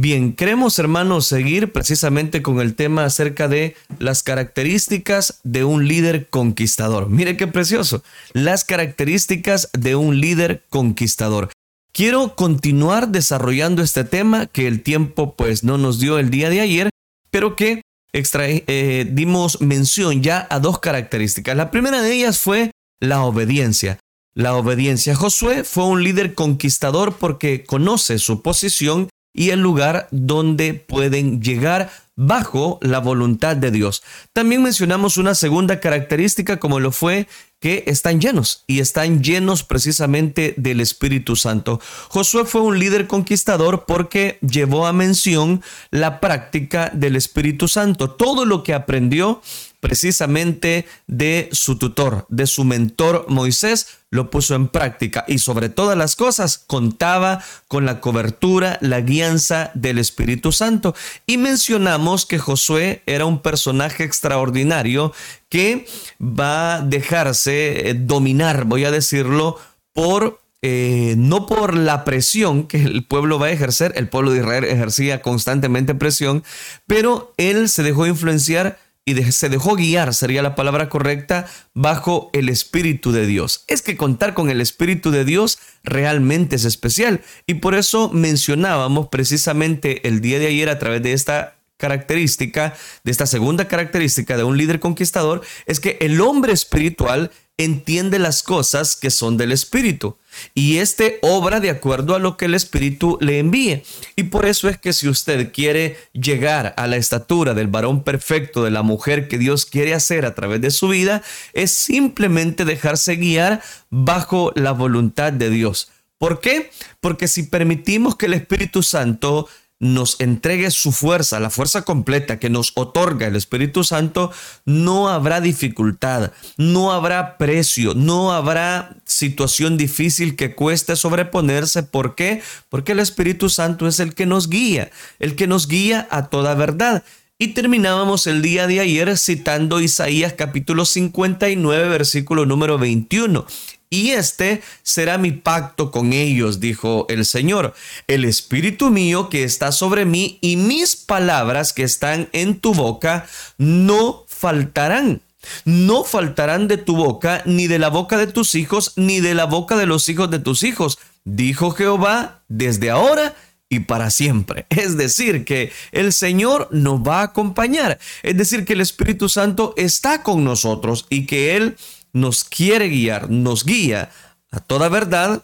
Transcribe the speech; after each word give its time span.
Bien, 0.00 0.32
queremos 0.32 0.78
hermanos 0.78 1.26
seguir 1.26 1.72
precisamente 1.72 2.40
con 2.40 2.60
el 2.60 2.76
tema 2.76 3.04
acerca 3.04 3.48
de 3.48 3.74
las 3.98 4.22
características 4.22 5.40
de 5.42 5.64
un 5.64 5.88
líder 5.88 6.28
conquistador. 6.28 7.10
Mire 7.10 7.36
qué 7.36 7.48
precioso, 7.48 8.04
las 8.32 8.62
características 8.62 9.70
de 9.76 9.96
un 9.96 10.20
líder 10.20 10.64
conquistador. 10.68 11.50
Quiero 11.90 12.36
continuar 12.36 13.08
desarrollando 13.08 13.82
este 13.82 14.04
tema 14.04 14.46
que 14.46 14.68
el 14.68 14.84
tiempo 14.84 15.34
pues 15.34 15.64
no 15.64 15.78
nos 15.78 15.98
dio 15.98 16.20
el 16.20 16.30
día 16.30 16.48
de 16.48 16.60
ayer, 16.60 16.90
pero 17.32 17.56
que 17.56 17.82
eh, 18.12 19.08
dimos 19.10 19.60
mención 19.60 20.22
ya 20.22 20.46
a 20.48 20.60
dos 20.60 20.78
características. 20.78 21.56
La 21.56 21.72
primera 21.72 22.02
de 22.02 22.14
ellas 22.14 22.38
fue 22.38 22.70
la 23.00 23.24
obediencia. 23.24 23.98
La 24.32 24.54
obediencia. 24.54 25.16
Josué 25.16 25.64
fue 25.64 25.86
un 25.86 26.04
líder 26.04 26.34
conquistador 26.34 27.16
porque 27.16 27.64
conoce 27.64 28.20
su 28.20 28.42
posición 28.42 29.08
y 29.32 29.50
el 29.50 29.60
lugar 29.60 30.08
donde 30.10 30.74
pueden 30.74 31.40
llegar 31.40 31.90
bajo 32.20 32.80
la 32.82 32.98
voluntad 32.98 33.56
de 33.56 33.70
Dios. 33.70 34.02
También 34.32 34.62
mencionamos 34.62 35.18
una 35.18 35.36
segunda 35.36 35.78
característica 35.78 36.58
como 36.58 36.80
lo 36.80 36.90
fue 36.90 37.28
que 37.60 37.84
están 37.86 38.20
llenos 38.20 38.64
y 38.66 38.80
están 38.80 39.22
llenos 39.22 39.62
precisamente 39.62 40.54
del 40.56 40.80
Espíritu 40.80 41.36
Santo. 41.36 41.80
Josué 42.08 42.44
fue 42.44 42.62
un 42.62 42.80
líder 42.80 43.06
conquistador 43.06 43.84
porque 43.86 44.38
llevó 44.40 44.86
a 44.88 44.92
mención 44.92 45.62
la 45.90 46.18
práctica 46.18 46.90
del 46.92 47.14
Espíritu 47.14 47.68
Santo. 47.68 48.10
Todo 48.10 48.44
lo 48.44 48.64
que 48.64 48.74
aprendió 48.74 49.40
precisamente 49.80 50.86
de 51.06 51.48
su 51.52 51.78
tutor, 51.78 52.26
de 52.28 52.46
su 52.46 52.64
mentor 52.64 53.26
Moisés, 53.28 53.86
lo 54.10 54.30
puso 54.30 54.54
en 54.54 54.68
práctica 54.68 55.24
y 55.28 55.38
sobre 55.38 55.68
todas 55.68 55.96
las 55.96 56.16
cosas 56.16 56.58
contaba 56.58 57.44
con 57.68 57.84
la 57.84 58.00
cobertura, 58.00 58.78
la 58.80 59.00
guianza 59.00 59.70
del 59.74 59.98
Espíritu 59.98 60.50
Santo. 60.52 60.94
Y 61.26 61.36
mencionamos 61.36 62.26
que 62.26 62.38
Josué 62.38 63.02
era 63.06 63.26
un 63.26 63.40
personaje 63.40 64.04
extraordinario 64.04 65.12
que 65.48 65.86
va 66.20 66.76
a 66.76 66.80
dejarse 66.82 67.90
eh, 67.90 67.94
dominar, 67.94 68.64
voy 68.64 68.84
a 68.84 68.90
decirlo, 68.90 69.58
por 69.92 70.40
eh, 70.60 71.14
no 71.16 71.46
por 71.46 71.76
la 71.76 72.04
presión 72.04 72.66
que 72.66 72.82
el 72.82 73.04
pueblo 73.04 73.38
va 73.38 73.46
a 73.46 73.52
ejercer, 73.52 73.92
el 73.94 74.08
pueblo 74.08 74.32
de 74.32 74.38
Israel 74.38 74.64
ejercía 74.64 75.22
constantemente 75.22 75.94
presión, 75.94 76.42
pero 76.86 77.32
él 77.36 77.68
se 77.68 77.84
dejó 77.84 78.08
influenciar 78.08 78.76
y 79.08 79.32
se 79.32 79.48
dejó 79.48 79.74
guiar, 79.74 80.12
sería 80.12 80.42
la 80.42 80.54
palabra 80.54 80.90
correcta, 80.90 81.46
bajo 81.72 82.28
el 82.34 82.50
Espíritu 82.50 83.10
de 83.10 83.26
Dios. 83.26 83.64
Es 83.66 83.80
que 83.80 83.96
contar 83.96 84.34
con 84.34 84.50
el 84.50 84.60
Espíritu 84.60 85.10
de 85.10 85.24
Dios 85.24 85.58
realmente 85.82 86.56
es 86.56 86.66
especial 86.66 87.22
y 87.46 87.54
por 87.54 87.74
eso 87.74 88.10
mencionábamos 88.10 89.08
precisamente 89.08 90.06
el 90.06 90.20
día 90.20 90.38
de 90.38 90.48
ayer 90.48 90.68
a 90.68 90.78
través 90.78 91.02
de 91.02 91.14
esta 91.14 91.56
característica, 91.78 92.74
de 93.04 93.10
esta 93.10 93.26
segunda 93.26 93.66
característica 93.66 94.36
de 94.36 94.44
un 94.44 94.58
líder 94.58 94.78
conquistador, 94.78 95.40
es 95.64 95.80
que 95.80 95.96
el 96.00 96.20
hombre 96.20 96.52
espiritual 96.52 97.30
entiende 97.58 98.20
las 98.20 98.42
cosas 98.44 98.96
que 98.96 99.10
son 99.10 99.36
del 99.36 99.50
Espíritu 99.52 100.16
y 100.54 100.78
este 100.78 101.18
obra 101.22 101.58
de 101.58 101.70
acuerdo 101.70 102.14
a 102.14 102.20
lo 102.20 102.36
que 102.36 102.44
el 102.44 102.54
Espíritu 102.54 103.18
le 103.20 103.40
envíe. 103.40 103.82
Y 104.14 104.24
por 104.24 104.46
eso 104.46 104.68
es 104.68 104.78
que 104.78 104.92
si 104.92 105.08
usted 105.08 105.52
quiere 105.52 105.96
llegar 106.12 106.74
a 106.76 106.86
la 106.86 106.96
estatura 106.96 107.54
del 107.54 107.66
varón 107.66 108.04
perfecto, 108.04 108.62
de 108.62 108.70
la 108.70 108.82
mujer 108.82 109.26
que 109.26 109.38
Dios 109.38 109.66
quiere 109.66 109.92
hacer 109.92 110.24
a 110.24 110.34
través 110.34 110.60
de 110.60 110.70
su 110.70 110.88
vida, 110.88 111.22
es 111.52 111.74
simplemente 111.74 112.64
dejarse 112.64 113.16
guiar 113.16 113.60
bajo 113.90 114.52
la 114.54 114.72
voluntad 114.72 115.32
de 115.32 115.50
Dios. 115.50 115.90
¿Por 116.16 116.40
qué? 116.40 116.70
Porque 117.00 117.28
si 117.28 117.44
permitimos 117.44 118.16
que 118.16 118.26
el 118.26 118.34
Espíritu 118.34 118.82
Santo 118.82 119.48
nos 119.80 120.20
entregue 120.20 120.70
su 120.70 120.92
fuerza, 120.92 121.38
la 121.38 121.50
fuerza 121.50 121.82
completa 121.82 122.38
que 122.38 122.50
nos 122.50 122.72
otorga 122.74 123.26
el 123.26 123.36
Espíritu 123.36 123.84
Santo, 123.84 124.32
no 124.64 125.08
habrá 125.08 125.40
dificultad, 125.40 126.32
no 126.56 126.92
habrá 126.92 127.38
precio, 127.38 127.94
no 127.94 128.32
habrá 128.32 128.96
situación 129.04 129.76
difícil 129.76 130.36
que 130.36 130.54
cueste 130.54 130.96
sobreponerse. 130.96 131.84
¿Por 131.84 132.14
qué? 132.14 132.42
Porque 132.68 132.92
el 132.92 133.00
Espíritu 133.00 133.48
Santo 133.48 133.86
es 133.86 134.00
el 134.00 134.14
que 134.14 134.26
nos 134.26 134.48
guía, 134.48 134.90
el 135.20 135.36
que 135.36 135.46
nos 135.46 135.68
guía 135.68 136.08
a 136.10 136.28
toda 136.28 136.54
verdad. 136.54 137.04
Y 137.40 137.48
terminábamos 137.48 138.26
el 138.26 138.42
día 138.42 138.66
de 138.66 138.80
ayer 138.80 139.16
citando 139.16 139.80
Isaías 139.80 140.32
capítulo 140.32 140.84
59, 140.84 141.88
versículo 141.88 142.46
número 142.46 142.78
21 142.78 143.46
y 143.90 144.10
este 144.10 144.62
será 144.82 145.18
mi 145.18 145.32
pacto 145.32 145.90
con 145.90 146.12
ellos, 146.12 146.60
dijo 146.60 147.06
el 147.08 147.24
Señor. 147.24 147.74
El 148.06 148.24
Espíritu 148.24 148.90
mío 148.90 149.28
que 149.28 149.44
está 149.44 149.72
sobre 149.72 150.04
mí 150.04 150.38
y 150.40 150.56
mis 150.56 150.96
palabras 150.96 151.72
que 151.72 151.82
están 151.82 152.28
en 152.32 152.60
tu 152.60 152.74
boca 152.74 153.26
no 153.56 154.24
faltarán. 154.26 155.22
No 155.64 156.04
faltarán 156.04 156.68
de 156.68 156.76
tu 156.76 156.96
boca, 156.96 157.42
ni 157.46 157.68
de 157.68 157.78
la 157.78 157.88
boca 157.88 158.18
de 158.18 158.26
tus 158.26 158.54
hijos, 158.54 158.92
ni 158.96 159.20
de 159.20 159.34
la 159.34 159.44
boca 159.44 159.76
de 159.76 159.86
los 159.86 160.08
hijos 160.08 160.30
de 160.30 160.40
tus 160.40 160.62
hijos, 160.62 160.98
dijo 161.24 161.70
Jehová, 161.70 162.42
desde 162.48 162.90
ahora 162.90 163.34
y 163.68 163.80
para 163.80 164.10
siempre. 164.10 164.66
Es 164.70 164.96
decir, 164.96 165.44
que 165.44 165.72
el 165.92 166.12
Señor 166.12 166.68
nos 166.70 167.00
va 167.00 167.20
a 167.20 167.24
acompañar. 167.24 167.98
Es 168.22 168.36
decir, 168.36 168.64
que 168.64 168.72
el 168.74 168.80
Espíritu 168.80 169.28
Santo 169.28 169.74
está 169.76 170.22
con 170.22 170.44
nosotros 170.44 171.06
y 171.08 171.26
que 171.26 171.56
Él 171.56 171.76
nos 172.20 172.44
quiere 172.44 172.88
guiar, 172.88 173.30
nos 173.30 173.64
guía 173.64 174.10
a 174.50 174.60
toda 174.60 174.88
verdad 174.88 175.42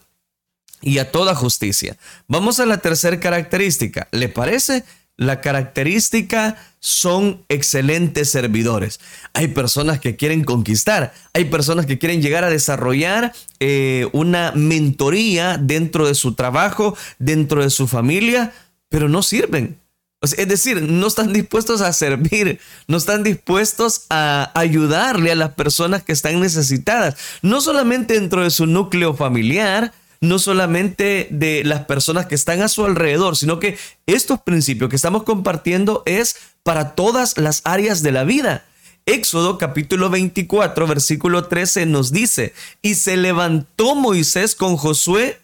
y 0.81 0.99
a 0.99 1.11
toda 1.11 1.35
justicia. 1.35 1.97
Vamos 2.29 2.61
a 2.61 2.67
la 2.67 2.79
tercera 2.79 3.19
característica. 3.21 4.09
¿Le 4.13 4.29
parece? 4.29 4.85
La 5.17 5.41
característica 5.41 6.57
son 6.81 7.45
excelentes 7.49 8.31
servidores. 8.31 9.01
Hay 9.33 9.49
personas 9.49 10.01
que 10.01 10.17
quieren 10.17 10.45
conquistar, 10.45 11.15
hay 11.33 11.47
personas 11.47 11.87
que 11.87 11.99
quieren 11.99 12.21
llegar 12.21 12.43
a 12.43 12.51
desarrollar 12.51 13.33
eh, 13.61 14.09
una 14.13 14.53
mentoría 14.57 15.57
dentro 15.57 16.07
de 16.07 16.15
su 16.15 16.35
trabajo, 16.35 16.97
dentro 17.19 17.63
de 17.63 17.71
su 17.71 17.87
familia, 17.87 18.53
pero 18.89 19.09
no 19.09 19.23
sirven 19.23 19.79
es 20.25 20.49
decir, 20.49 20.83
no 20.83 21.07
están 21.07 21.33
dispuestos 21.33 21.81
a 21.81 21.93
servir, 21.93 22.59
no 22.89 22.97
están 22.97 23.23
dispuestos 23.23 24.07
a 24.11 24.51
ayudarle 24.55 25.33
a 25.33 25.37
las 25.37 25.55
personas 25.55 26.03
que 26.03 26.13
están 26.13 26.41
necesitadas, 26.41 27.17
no 27.43 27.61
solamente 27.61 28.15
dentro 28.15 28.43
de 28.43 28.51
su 28.51 28.67
núcleo 28.67 29.15
familiar, 29.15 29.93
no 30.21 30.39
solamente 30.39 31.29
de 31.31 31.63
las 31.65 31.85
personas 31.85 32.27
que 32.27 32.35
están 32.35 32.63
a 32.63 32.69
su 32.69 32.85
alrededor, 32.85 33.37
sino 33.37 33.61
que 33.61 33.77
estos 34.07 34.41
principios 34.41 34.91
que 34.91 34.97
estamos 34.97 35.23
compartiendo 35.23 36.03
es 36.07 36.37
para 36.63 36.95
todas 36.95 37.37
las 37.37 37.61
áreas 37.65 38.03
de 38.03 38.13
la 38.13 38.25
vida. 38.25 38.65
Éxodo 39.07 39.59
capítulo 39.59 40.09
24 40.09 40.87
versículo 40.87 41.45
13 41.45 41.87
nos 41.87 42.11
dice, 42.11 42.55
y 42.81 42.95
se 42.95 43.17
levantó 43.19 43.95
Moisés 43.95 44.55
con 44.55 44.77
Josué, 44.77 45.39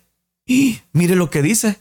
y 0.47 0.81
mire 0.93 1.15
lo 1.15 1.31
que 1.31 1.43
dice, 1.43 1.79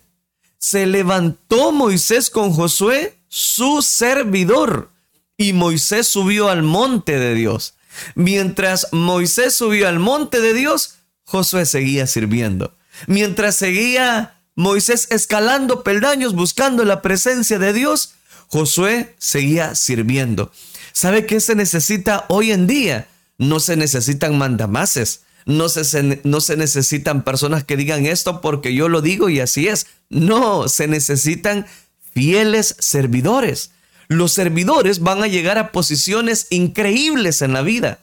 se 0.60 0.86
levantó 0.86 1.72
Moisés 1.72 2.30
con 2.30 2.52
Josué, 2.52 3.18
su 3.30 3.82
servidor, 3.82 4.92
y 5.38 5.54
Moisés 5.54 6.08
subió 6.08 6.50
al 6.50 6.64
monte 6.64 7.18
de 7.18 7.34
Dios. 7.34 7.76
Mientras 8.14 8.88
Moisés 8.92 9.56
subió 9.56 9.88
al 9.88 10.00
monte 10.00 10.42
de 10.42 10.54
Dios, 10.54 10.96
Josué 11.24 11.66
seguía 11.66 12.06
sirviendo. 12.08 12.76
Mientras 13.08 13.56
seguía 13.56 14.36
Moisés 14.56 15.08
escalando 15.12 15.84
peldaños 15.84 16.36
buscando 16.36 16.84
la 16.84 17.02
presencia 17.02 17.58
de 17.58 17.72
Dios, 17.72 18.16
Josué 18.48 19.16
seguía 19.18 19.76
sirviendo. 19.76 20.52
¿Sabe 20.92 21.26
qué 21.26 21.40
se 21.40 21.56
necesita 21.56 22.26
hoy 22.28 22.52
en 22.52 22.68
día? 22.68 23.08
No 23.38 23.62
se 23.62 23.78
necesitan 23.78 24.38
mandamases, 24.38 25.22
no 25.50 25.68
se, 25.68 26.22
no 26.24 26.42
se 26.42 26.58
necesitan 26.58 27.24
personas 27.24 27.64
que 27.64 27.76
digan 27.76 28.06
esto 28.06 28.40
porque 28.40 28.76
yo 28.76 28.88
lo 28.88 29.02
digo 29.02 29.30
y 29.30 29.40
así 29.40 29.68
es. 29.68 29.88
No, 30.08 30.70
se 30.70 30.88
necesitan 30.88 31.66
fieles 32.14 32.76
servidores. 32.78 33.72
Los 34.08 34.32
servidores 34.32 35.00
van 35.00 35.24
a 35.24 35.28
llegar 35.28 35.58
a 35.58 35.72
posiciones 35.72 36.46
increíbles 36.52 37.42
en 37.42 37.54
la 37.54 37.64
vida. 37.64 37.98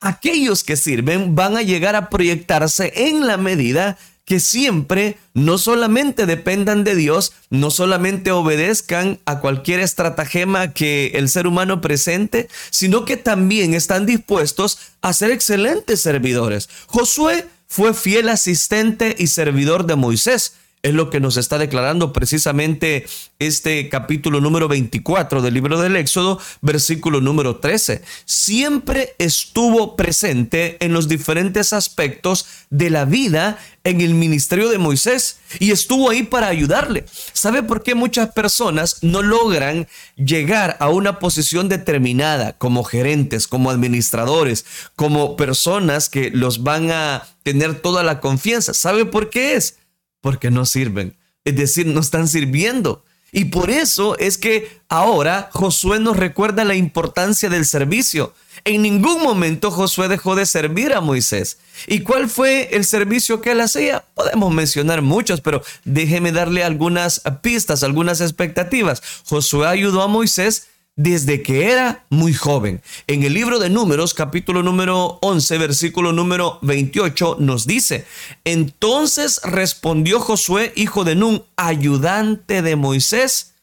Aquellos 0.00 0.64
que 0.64 0.76
sirven 0.76 1.34
van 1.34 1.58
a 1.58 1.62
llegar 1.62 1.96
a 1.96 2.08
proyectarse 2.08 2.92
en 2.96 3.26
la 3.26 3.36
medida 3.36 3.98
que 4.26 4.40
siempre 4.40 5.16
no 5.34 5.56
solamente 5.56 6.26
dependan 6.26 6.82
de 6.82 6.96
Dios, 6.96 7.32
no 7.48 7.70
solamente 7.70 8.32
obedezcan 8.32 9.20
a 9.24 9.38
cualquier 9.40 9.80
estratagema 9.80 10.72
que 10.72 11.12
el 11.14 11.28
ser 11.28 11.46
humano 11.46 11.80
presente, 11.80 12.48
sino 12.70 13.04
que 13.04 13.16
también 13.16 13.72
están 13.72 14.04
dispuestos 14.04 14.78
a 15.00 15.12
ser 15.12 15.30
excelentes 15.30 16.00
servidores. 16.00 16.68
Josué 16.88 17.46
fue 17.68 17.94
fiel 17.94 18.28
asistente 18.28 19.14
y 19.16 19.28
servidor 19.28 19.86
de 19.86 19.94
Moisés. 19.94 20.54
Es 20.82 20.94
lo 20.94 21.10
que 21.10 21.18
nos 21.18 21.36
está 21.36 21.58
declarando 21.58 22.12
precisamente 22.12 23.06
este 23.38 23.88
capítulo 23.88 24.40
número 24.40 24.68
24 24.68 25.42
del 25.42 25.54
libro 25.54 25.80
del 25.80 25.96
Éxodo, 25.96 26.40
versículo 26.60 27.20
número 27.20 27.56
13. 27.56 28.02
Siempre 28.24 29.14
estuvo 29.18 29.96
presente 29.96 30.76
en 30.78 30.92
los 30.92 31.08
diferentes 31.08 31.72
aspectos 31.72 32.46
de 32.70 32.90
la 32.90 33.04
vida 33.04 33.58
en 33.82 34.00
el 34.00 34.14
ministerio 34.14 34.68
de 34.68 34.78
Moisés 34.78 35.38
y 35.58 35.70
estuvo 35.70 36.10
ahí 36.10 36.22
para 36.22 36.48
ayudarle. 36.48 37.04
¿Sabe 37.32 37.62
por 37.62 37.82
qué 37.82 37.94
muchas 37.94 38.32
personas 38.32 39.02
no 39.02 39.22
logran 39.22 39.88
llegar 40.16 40.76
a 40.78 40.88
una 40.88 41.18
posición 41.18 41.68
determinada 41.68 42.52
como 42.58 42.84
gerentes, 42.84 43.48
como 43.48 43.70
administradores, 43.70 44.64
como 44.94 45.36
personas 45.36 46.08
que 46.08 46.30
los 46.30 46.62
van 46.62 46.90
a 46.90 47.26
tener 47.42 47.80
toda 47.80 48.02
la 48.02 48.20
confianza? 48.20 48.72
¿Sabe 48.72 49.04
por 49.04 49.30
qué 49.30 49.54
es? 49.54 49.78
Porque 50.26 50.50
no 50.50 50.66
sirven. 50.66 51.14
Es 51.44 51.54
decir, 51.54 51.86
no 51.86 52.00
están 52.00 52.26
sirviendo. 52.26 53.04
Y 53.30 53.44
por 53.44 53.70
eso 53.70 54.18
es 54.18 54.38
que 54.38 54.80
ahora 54.88 55.50
Josué 55.52 56.00
nos 56.00 56.16
recuerda 56.16 56.64
la 56.64 56.74
importancia 56.74 57.48
del 57.48 57.64
servicio. 57.64 58.34
En 58.64 58.82
ningún 58.82 59.22
momento 59.22 59.70
Josué 59.70 60.08
dejó 60.08 60.34
de 60.34 60.44
servir 60.44 60.94
a 60.94 61.00
Moisés. 61.00 61.58
¿Y 61.86 62.00
cuál 62.00 62.28
fue 62.28 62.70
el 62.72 62.84
servicio 62.84 63.40
que 63.40 63.52
él 63.52 63.60
hacía? 63.60 64.04
Podemos 64.14 64.52
mencionar 64.52 65.00
muchos, 65.00 65.40
pero 65.40 65.62
déjeme 65.84 66.32
darle 66.32 66.64
algunas 66.64 67.22
pistas, 67.40 67.84
algunas 67.84 68.20
expectativas. 68.20 69.00
Josué 69.26 69.68
ayudó 69.68 70.02
a 70.02 70.08
Moisés 70.08 70.66
desde 70.96 71.42
que 71.42 71.70
era 71.70 72.06
muy 72.08 72.32
joven. 72.32 72.82
En 73.06 73.22
el 73.22 73.34
libro 73.34 73.58
de 73.58 73.68
Números, 73.68 74.14
capítulo 74.14 74.62
número 74.62 75.18
11, 75.20 75.58
versículo 75.58 76.12
número 76.12 76.58
28, 76.62 77.36
nos 77.38 77.66
dice, 77.66 78.06
entonces 78.44 79.40
respondió 79.44 80.20
Josué, 80.20 80.72
hijo 80.74 81.04
de 81.04 81.14
Nun, 81.14 81.44
ayudante 81.56 82.62
de 82.62 82.76
Moisés, 82.76 83.54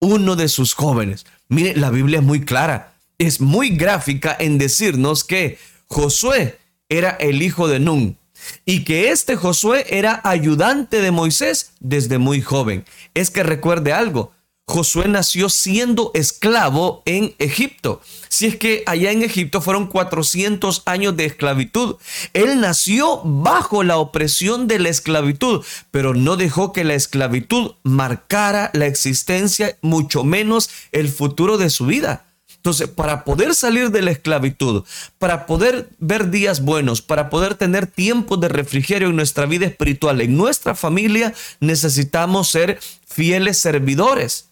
uno 0.00 0.36
de 0.36 0.48
sus 0.48 0.72
jóvenes. 0.72 1.26
Mire, 1.48 1.76
la 1.76 1.90
Biblia 1.90 2.20
es 2.20 2.24
muy 2.24 2.40
clara, 2.40 2.94
es 3.18 3.42
muy 3.42 3.76
gráfica 3.76 4.34
en 4.40 4.56
decirnos 4.56 5.22
que 5.22 5.58
Josué 5.86 6.58
era 6.88 7.10
el 7.10 7.42
hijo 7.42 7.68
de 7.68 7.78
Nun, 7.78 8.16
y 8.64 8.84
que 8.84 9.10
este 9.10 9.36
Josué 9.36 9.84
era 9.90 10.22
ayudante 10.24 11.02
de 11.02 11.10
Moisés 11.10 11.72
desde 11.80 12.16
muy 12.16 12.40
joven. 12.40 12.86
Es 13.12 13.30
que 13.30 13.42
recuerde 13.42 13.92
algo, 13.92 14.32
Josué 14.70 15.08
nació 15.08 15.48
siendo 15.48 16.12
esclavo 16.14 17.02
en 17.04 17.34
Egipto. 17.38 18.00
Si 18.28 18.46
es 18.46 18.56
que 18.56 18.84
allá 18.86 19.10
en 19.10 19.22
Egipto 19.22 19.60
fueron 19.60 19.88
400 19.88 20.82
años 20.86 21.16
de 21.16 21.24
esclavitud. 21.24 21.96
Él 22.32 22.60
nació 22.60 23.20
bajo 23.24 23.82
la 23.82 23.98
opresión 23.98 24.68
de 24.68 24.78
la 24.78 24.88
esclavitud, 24.88 25.64
pero 25.90 26.14
no 26.14 26.36
dejó 26.36 26.72
que 26.72 26.84
la 26.84 26.94
esclavitud 26.94 27.72
marcara 27.82 28.70
la 28.72 28.86
existencia, 28.86 29.76
mucho 29.82 30.22
menos 30.22 30.70
el 30.92 31.08
futuro 31.08 31.58
de 31.58 31.68
su 31.68 31.86
vida. 31.86 32.26
Entonces, 32.54 32.88
para 32.88 33.24
poder 33.24 33.54
salir 33.54 33.90
de 33.90 34.02
la 34.02 34.10
esclavitud, 34.10 34.84
para 35.18 35.46
poder 35.46 35.88
ver 35.98 36.30
días 36.30 36.60
buenos, 36.60 37.02
para 37.02 37.28
poder 37.30 37.54
tener 37.54 37.86
tiempo 37.86 38.36
de 38.36 38.48
refrigerio 38.48 39.08
en 39.08 39.16
nuestra 39.16 39.46
vida 39.46 39.66
espiritual, 39.66 40.20
en 40.20 40.36
nuestra 40.36 40.74
familia, 40.74 41.34
necesitamos 41.58 42.50
ser 42.50 42.78
fieles 43.06 43.58
servidores. 43.58 44.49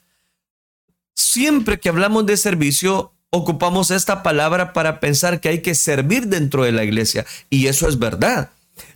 Siempre 1.19 1.81
que 1.81 1.89
hablamos 1.89 2.27
de 2.27 2.37
servicio, 2.37 3.11
ocupamos 3.31 3.91
esta 3.91 4.23
palabra 4.23 4.73
para 4.73 5.01
pensar 5.01 5.41
que 5.41 5.49
hay 5.49 5.63
que 5.63 5.75
servir 5.75 6.29
dentro 6.29 6.63
de 6.63 6.71
la 6.71 6.85
iglesia. 6.85 7.27
Y 7.51 7.67
eso 7.67 7.89
es 7.89 7.99
verdad. 7.99 8.51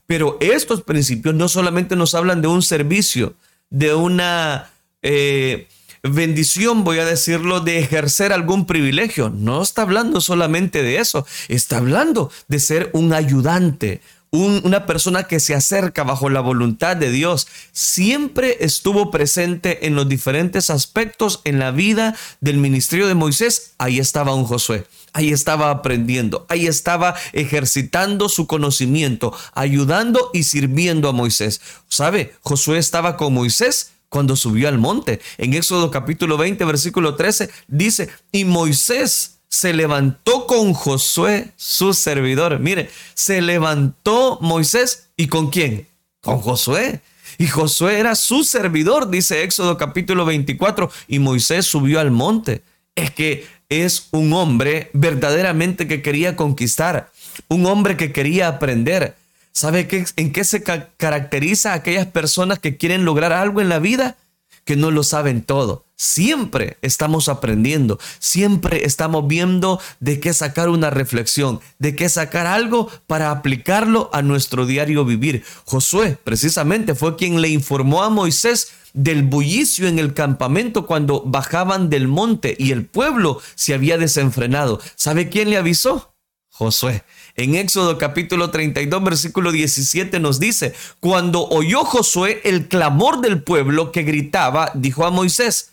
Pero 0.06 0.38
estos 0.40 0.82
principios 0.82 1.34
no 1.34 1.48
solamente 1.48 1.96
nos 1.96 2.14
hablan 2.14 2.40
de 2.40 2.46
un 2.46 2.62
servicio, 2.62 3.34
de 3.70 3.94
una 3.94 4.70
eh, 5.02 5.66
bendición, 6.04 6.84
voy 6.84 7.00
a 7.00 7.04
decirlo, 7.04 7.58
de 7.58 7.80
ejercer 7.80 8.32
algún 8.32 8.66
privilegio. 8.66 9.28
No 9.28 9.60
está 9.60 9.82
hablando 9.82 10.20
solamente 10.20 10.84
de 10.84 10.98
eso. 10.98 11.26
Está 11.48 11.78
hablando 11.78 12.30
de 12.46 12.60
ser 12.60 12.90
un 12.92 13.12
ayudante, 13.12 14.00
una 14.32 14.87
persona 14.87 15.25
que 15.25 15.40
se 15.40 15.55
acerca 15.55 16.05
bajo 16.05 16.31
la 16.31 16.40
voluntad 16.40 16.96
de 16.96 17.11
Dios, 17.11 17.46
siempre 17.73 18.56
estuvo 18.61 19.11
presente 19.11 19.87
en 19.87 19.94
los 19.94 20.08
diferentes 20.08 20.70
aspectos 20.70 21.43
en 21.44 21.58
la 21.58 21.70
vida 21.70 22.17
del 22.40 22.56
ministerio 22.56 23.06
de 23.06 23.14
Moisés. 23.14 23.75
Ahí 23.76 23.99
estaba 23.99 24.34
un 24.34 24.44
Josué. 24.44 24.87
Ahí 25.12 25.31
estaba 25.31 25.70
aprendiendo, 25.70 26.46
ahí 26.49 26.67
estaba 26.67 27.14
ejercitando 27.34 28.31
su 28.31 28.46
conocimiento, 28.46 29.37
ayudando 29.52 30.31
y 30.32 30.44
sirviendo 30.44 31.11
a 31.11 31.12
Moisés. 31.12 31.61
¿Sabe? 31.88 32.35
Josué 32.40 32.78
estaba 32.78 33.19
con 33.19 33.35
Moisés 33.35 33.93
cuando 34.08 34.37
subió 34.37 34.69
al 34.69 34.78
monte. 34.78 35.20
En 35.37 35.52
Éxodo 35.52 35.90
capítulo 35.90 36.38
20, 36.38 36.64
versículo 36.64 37.14
13, 37.14 37.50
dice, 37.69 38.08
y 38.32 38.46
Moisés 38.46 39.41
se 39.52 39.75
levantó 39.75 40.46
con 40.46 40.72
Josué, 40.72 41.52
su 41.56 41.93
servidor. 41.93 42.58
Mire, 42.58 42.88
se 43.12 43.43
levantó 43.43 44.38
Moisés 44.40 45.10
y 45.14 45.26
con 45.26 45.50
quién? 45.50 45.87
Con 46.22 46.38
Josué. 46.38 47.02
Y 47.37 47.49
Josué 47.49 47.99
era 48.00 48.14
su 48.14 48.44
servidor, 48.44 49.10
dice 49.10 49.43
Éxodo 49.43 49.76
capítulo 49.76 50.25
24, 50.25 50.90
y 51.06 51.19
Moisés 51.19 51.66
subió 51.66 52.00
al 52.00 52.10
monte. 52.10 52.62
Es 52.94 53.10
que 53.10 53.46
es 53.69 54.08
un 54.12 54.32
hombre 54.32 54.88
verdaderamente 54.94 55.87
que 55.87 56.00
quería 56.00 56.34
conquistar, 56.34 57.10
un 57.49 57.66
hombre 57.66 57.99
que 57.99 58.10
quería 58.10 58.49
aprender. 58.49 59.16
¿Sabe 59.52 59.87
qué, 59.87 60.06
en 60.16 60.32
qué 60.32 60.44
se 60.44 60.62
caracteriza 60.62 61.72
a 61.72 61.76
aquellas 61.76 62.06
personas 62.06 62.58
que 62.58 62.78
quieren 62.78 63.04
lograr 63.04 63.34
algo 63.34 63.60
en 63.60 63.69
la 63.69 63.81
vida? 63.81 64.16
Que 64.64 64.76
no 64.76 64.90
lo 64.90 65.02
saben 65.02 65.43
todo 65.43 65.84
Siempre 66.02 66.78
estamos 66.82 67.28
aprendiendo, 67.28 68.00
siempre 68.19 68.84
estamos 68.87 69.28
viendo 69.28 69.81
de 70.00 70.19
qué 70.19 70.34
sacar 70.34 70.69
una 70.69 70.90
reflexión, 70.90 71.60
de 71.78 71.94
qué 71.94 72.08
sacar 72.08 72.49
algo 72.49 72.90
para 73.06 73.31
aplicarlo 73.31 74.10
a 74.12 74.20
nuestro 74.20 74.66
diario 74.66 75.04
vivir. 75.04 75.44
Josué 75.64 76.19
precisamente 76.25 76.96
fue 76.96 77.14
quien 77.14 77.40
le 77.40 77.50
informó 77.50 78.02
a 78.02 78.10
Moisés 78.10 78.72
del 78.94 79.22
bullicio 79.22 79.87
en 79.87 80.00
el 80.00 80.12
campamento 80.12 80.87
cuando 80.87 81.22
bajaban 81.25 81.88
del 81.88 82.08
monte 82.08 82.56
y 82.58 82.72
el 82.72 82.84
pueblo 82.84 83.40
se 83.54 83.72
había 83.72 83.96
desenfrenado. 83.96 84.81
¿Sabe 84.96 85.28
quién 85.28 85.50
le 85.50 85.56
avisó? 85.56 86.16
Josué. 86.49 87.04
En 87.37 87.54
Éxodo 87.54 87.96
capítulo 87.96 88.50
32 88.50 89.04
versículo 89.04 89.52
17 89.52 90.19
nos 90.19 90.40
dice, 90.40 90.75
cuando 90.99 91.46
oyó 91.46 91.84
Josué 91.84 92.40
el 92.43 92.66
clamor 92.66 93.20
del 93.20 93.40
pueblo 93.40 93.93
que 93.93 94.02
gritaba, 94.02 94.72
dijo 94.75 95.06
a 95.06 95.12
Moisés, 95.12 95.71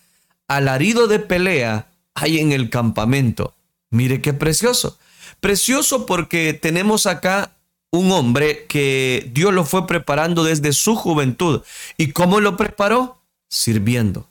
alarido 0.49 1.07
de 1.07 1.19
pelea 1.19 1.87
hay 2.15 2.39
en 2.39 2.51
el 2.51 2.69
campamento. 2.69 3.55
Mire 3.89 4.21
qué 4.21 4.33
precioso. 4.33 4.99
Precioso 5.39 6.05
porque 6.05 6.53
tenemos 6.53 7.05
acá 7.05 7.55
un 7.91 8.11
hombre 8.11 8.65
que 8.67 9.29
Dios 9.33 9.53
lo 9.53 9.63
fue 9.63 9.87
preparando 9.87 10.43
desde 10.43 10.73
su 10.73 10.95
juventud. 10.95 11.61
¿Y 11.97 12.11
cómo 12.11 12.41
lo 12.41 12.57
preparó? 12.57 13.21
Sirviendo. 13.47 14.27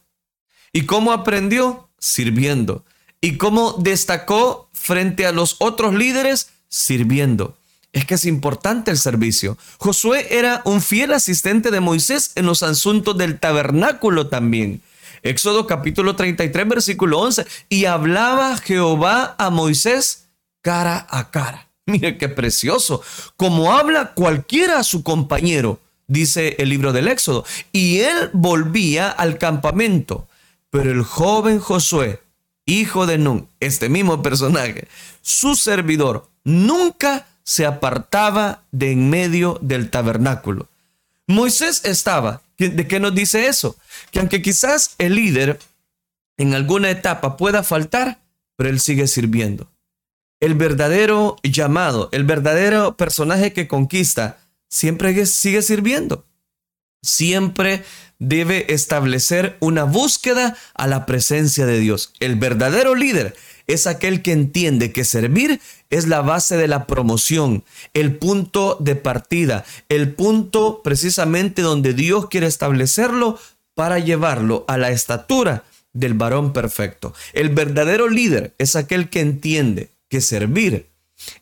¿Y 0.72 0.82
cómo 0.84 1.12
aprendió? 1.12 1.88
Sirviendo. 1.98 2.84
¿Y 3.20 3.36
cómo 3.36 3.76
destacó 3.78 4.68
frente 4.72 5.26
a 5.26 5.32
los 5.32 5.56
otros 5.60 5.94
líderes? 5.94 6.50
Sirviendo. 6.68 7.56
Es 7.92 8.04
que 8.04 8.14
es 8.14 8.26
importante 8.26 8.90
el 8.90 8.98
servicio. 8.98 9.56
Josué 9.78 10.38
era 10.38 10.62
un 10.64 10.82
fiel 10.82 11.12
asistente 11.12 11.70
de 11.70 11.80
Moisés 11.80 12.32
en 12.34 12.44
los 12.44 12.62
asuntos 12.62 13.16
del 13.16 13.40
tabernáculo 13.40 14.28
también. 14.28 14.82
Éxodo 15.22 15.66
capítulo 15.66 16.16
33, 16.16 16.68
versículo 16.68 17.20
11. 17.20 17.46
Y 17.68 17.84
hablaba 17.86 18.56
Jehová 18.58 19.34
a 19.38 19.50
Moisés 19.50 20.28
cara 20.62 21.06
a 21.10 21.30
cara. 21.30 21.68
Mire 21.86 22.18
qué 22.18 22.28
precioso. 22.28 23.02
Como 23.36 23.72
habla 23.72 24.12
cualquiera 24.14 24.78
a 24.78 24.84
su 24.84 25.02
compañero, 25.02 25.80
dice 26.06 26.56
el 26.58 26.68
libro 26.68 26.92
del 26.92 27.08
Éxodo. 27.08 27.44
Y 27.72 28.00
él 28.00 28.30
volvía 28.32 29.10
al 29.10 29.38
campamento. 29.38 30.28
Pero 30.70 30.90
el 30.90 31.02
joven 31.02 31.60
Josué, 31.60 32.20
hijo 32.66 33.06
de 33.06 33.16
Nun, 33.16 33.48
este 33.60 33.88
mismo 33.88 34.22
personaje, 34.22 34.88
su 35.22 35.54
servidor, 35.54 36.28
nunca 36.44 37.26
se 37.42 37.64
apartaba 37.64 38.64
de 38.72 38.92
en 38.92 39.08
medio 39.08 39.58
del 39.62 39.88
tabernáculo. 39.88 40.68
Moisés 41.26 41.84
estaba. 41.86 42.42
¿De 42.58 42.88
qué 42.88 42.98
nos 42.98 43.14
dice 43.14 43.46
eso? 43.46 43.76
Que 44.10 44.18
aunque 44.18 44.42
quizás 44.42 44.96
el 44.98 45.14
líder 45.14 45.58
en 46.36 46.54
alguna 46.54 46.90
etapa 46.90 47.36
pueda 47.36 47.62
faltar, 47.62 48.20
pero 48.56 48.68
él 48.68 48.80
sigue 48.80 49.06
sirviendo. 49.06 49.70
El 50.40 50.54
verdadero 50.54 51.36
llamado, 51.42 52.08
el 52.12 52.24
verdadero 52.24 52.96
personaje 52.96 53.52
que 53.52 53.68
conquista, 53.68 54.38
siempre 54.68 55.26
sigue 55.26 55.62
sirviendo. 55.62 56.24
siempre 57.00 57.84
debe 58.18 58.72
establecer 58.72 59.56
una 59.60 59.84
búsqueda 59.84 60.56
a 60.74 60.86
la 60.86 61.06
presencia 61.06 61.66
de 61.66 61.78
Dios. 61.78 62.12
El 62.20 62.36
verdadero 62.36 62.94
líder 62.94 63.36
es 63.66 63.86
aquel 63.86 64.22
que 64.22 64.32
entiende 64.32 64.92
que 64.92 65.04
servir 65.04 65.60
es 65.90 66.08
la 66.08 66.22
base 66.22 66.56
de 66.56 66.68
la 66.68 66.86
promoción, 66.86 67.64
el 67.94 68.16
punto 68.16 68.76
de 68.80 68.96
partida, 68.96 69.64
el 69.88 70.14
punto 70.14 70.82
precisamente 70.82 71.62
donde 71.62 71.92
Dios 71.92 72.28
quiere 72.28 72.46
establecerlo 72.46 73.38
para 73.74 73.98
llevarlo 73.98 74.64
a 74.68 74.78
la 74.78 74.90
estatura 74.90 75.64
del 75.92 76.14
varón 76.14 76.52
perfecto. 76.52 77.14
El 77.32 77.50
verdadero 77.50 78.08
líder 78.08 78.54
es 78.58 78.74
aquel 78.74 79.10
que 79.10 79.20
entiende 79.20 79.90
que 80.08 80.20
servir 80.20 80.88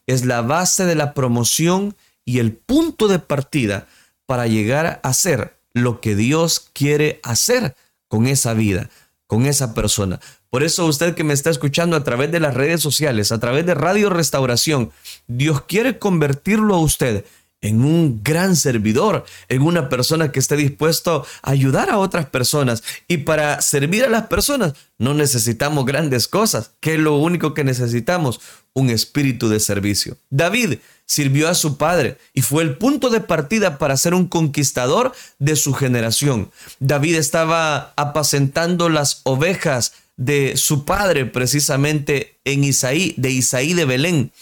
es 0.06 0.24
la 0.24 0.42
base 0.42 0.84
de 0.84 0.94
la 0.94 1.14
promoción 1.14 1.96
y 2.24 2.40
el 2.40 2.52
punto 2.52 3.08
de 3.08 3.18
partida 3.18 3.86
para 4.26 4.46
llegar 4.46 5.00
a 5.02 5.14
ser 5.14 5.55
lo 5.76 6.00
que 6.00 6.16
Dios 6.16 6.70
quiere 6.72 7.20
hacer 7.22 7.76
con 8.08 8.26
esa 8.26 8.54
vida, 8.54 8.88
con 9.26 9.46
esa 9.46 9.74
persona. 9.74 10.20
Por 10.50 10.62
eso 10.62 10.86
usted 10.86 11.14
que 11.14 11.24
me 11.24 11.34
está 11.34 11.50
escuchando 11.50 11.96
a 11.96 12.04
través 12.04 12.32
de 12.32 12.40
las 12.40 12.54
redes 12.54 12.80
sociales, 12.80 13.30
a 13.30 13.38
través 13.38 13.66
de 13.66 13.74
Radio 13.74 14.08
Restauración, 14.08 14.90
Dios 15.26 15.62
quiere 15.62 15.98
convertirlo 15.98 16.74
a 16.74 16.80
usted 16.80 17.24
en 17.60 17.84
un 17.84 18.22
gran 18.22 18.56
servidor, 18.56 19.24
en 19.48 19.62
una 19.62 19.88
persona 19.88 20.30
que 20.30 20.38
esté 20.38 20.56
dispuesto 20.56 21.26
a 21.42 21.50
ayudar 21.50 21.90
a 21.90 21.98
otras 21.98 22.26
personas. 22.26 22.82
Y 23.08 23.18
para 23.18 23.60
servir 23.60 24.04
a 24.04 24.08
las 24.08 24.28
personas 24.28 24.74
no 24.98 25.14
necesitamos 25.14 25.84
grandes 25.84 26.28
cosas, 26.28 26.70
que 26.80 26.94
es 26.94 27.00
lo 27.00 27.16
único 27.16 27.52
que 27.54 27.64
necesitamos, 27.64 28.40
un 28.72 28.90
espíritu 28.90 29.48
de 29.48 29.60
servicio. 29.60 30.16
David 30.30 30.78
sirvió 31.06 31.48
a 31.48 31.54
su 31.54 31.76
padre 31.76 32.18
y 32.34 32.42
fue 32.42 32.62
el 32.62 32.76
punto 32.76 33.10
de 33.10 33.20
partida 33.20 33.78
para 33.78 33.96
ser 33.96 34.14
un 34.14 34.26
conquistador 34.26 35.12
de 35.38 35.56
su 35.56 35.72
generación. 35.72 36.50
David 36.80 37.16
estaba 37.16 37.94
apacentando 37.96 38.88
las 38.88 39.20
ovejas 39.24 39.92
de 40.16 40.56
su 40.56 40.84
padre 40.84 41.26
precisamente 41.26 42.38
en 42.44 42.64
Isaí, 42.64 43.14
de 43.16 43.30
Isaí 43.30 43.74
de 43.74 43.84
Belén. 43.84 44.32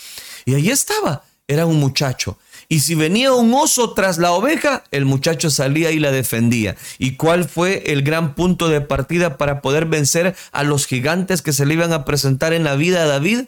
Y 0.47 0.55
allí 0.55 0.71
estaba, 0.71 1.25
era 1.47 1.67
un 1.67 1.79
muchacho. 1.79 2.39
Y 2.69 2.81
si 2.81 2.95
venía 2.95 3.33
un 3.33 3.53
oso 3.53 3.93
tras 3.93 4.19
la 4.19 4.33
oveja, 4.33 4.85
el 4.91 5.05
muchacho 5.05 5.51
salía 5.51 5.91
y 5.91 5.99
la 5.99 6.11
defendía. 6.11 6.77
¿Y 6.99 7.17
cuál 7.17 7.45
fue 7.45 7.93
el 7.93 8.03
gran 8.03 8.35
punto 8.35 8.69
de 8.69 8.81
partida 8.81 9.37
para 9.37 9.61
poder 9.61 9.87
vencer 9.87 10.35
a 10.53 10.65
los 10.65 10.87
gigantes 10.87 11.43
que 11.43 11.53
se 11.53 11.67
le 11.67 11.75
iban 11.75 11.93
a 11.93 12.05
presentar 12.05 12.53
en 12.53 12.65
la 12.65 12.75
vida 12.77 13.03
a 13.03 13.07
David? 13.07 13.45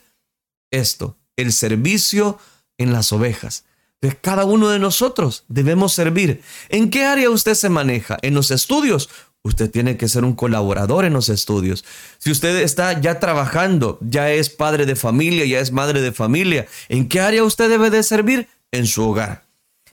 Esto, 0.71 1.17
el 1.37 1.53
servicio 1.53 2.39
en 2.79 2.93
las 2.93 3.13
ovejas. 3.13 3.65
De 4.01 4.15
cada 4.15 4.45
uno 4.45 4.69
de 4.69 4.79
nosotros 4.79 5.45
debemos 5.49 5.93
servir. 5.93 6.43
¿En 6.69 6.91
qué 6.91 7.05
área 7.05 7.31
usted 7.31 7.55
se 7.55 7.69
maneja? 7.69 8.19
¿En 8.23 8.35
los 8.35 8.51
estudios? 8.51 9.09
Usted 9.43 9.71
tiene 9.71 9.97
que 9.97 10.09
ser 10.09 10.25
un 10.25 10.35
colaborador 10.35 11.05
en 11.05 11.13
los 11.13 11.29
estudios. 11.29 11.85
Si 12.19 12.31
usted 12.31 12.57
está 12.63 13.01
ya 13.01 13.21
trabajando, 13.21 13.99
ya 14.01 14.31
es 14.31 14.51
padre 14.51 14.87
de 14.87 14.97
familia, 14.97 15.47
ya 15.47 15.61
es 15.61 15.73
madre 15.73 16.01
de 16.01 16.13
familia, 16.13 16.67
¿en 16.89 17.09
qué 17.09 17.21
área 17.21 17.45
usted 17.45 17.71
debe 17.71 17.91
de 17.91 18.03
servir? 18.03 18.49
En 18.73 18.87
su 18.87 19.09
hogar. 19.09 19.46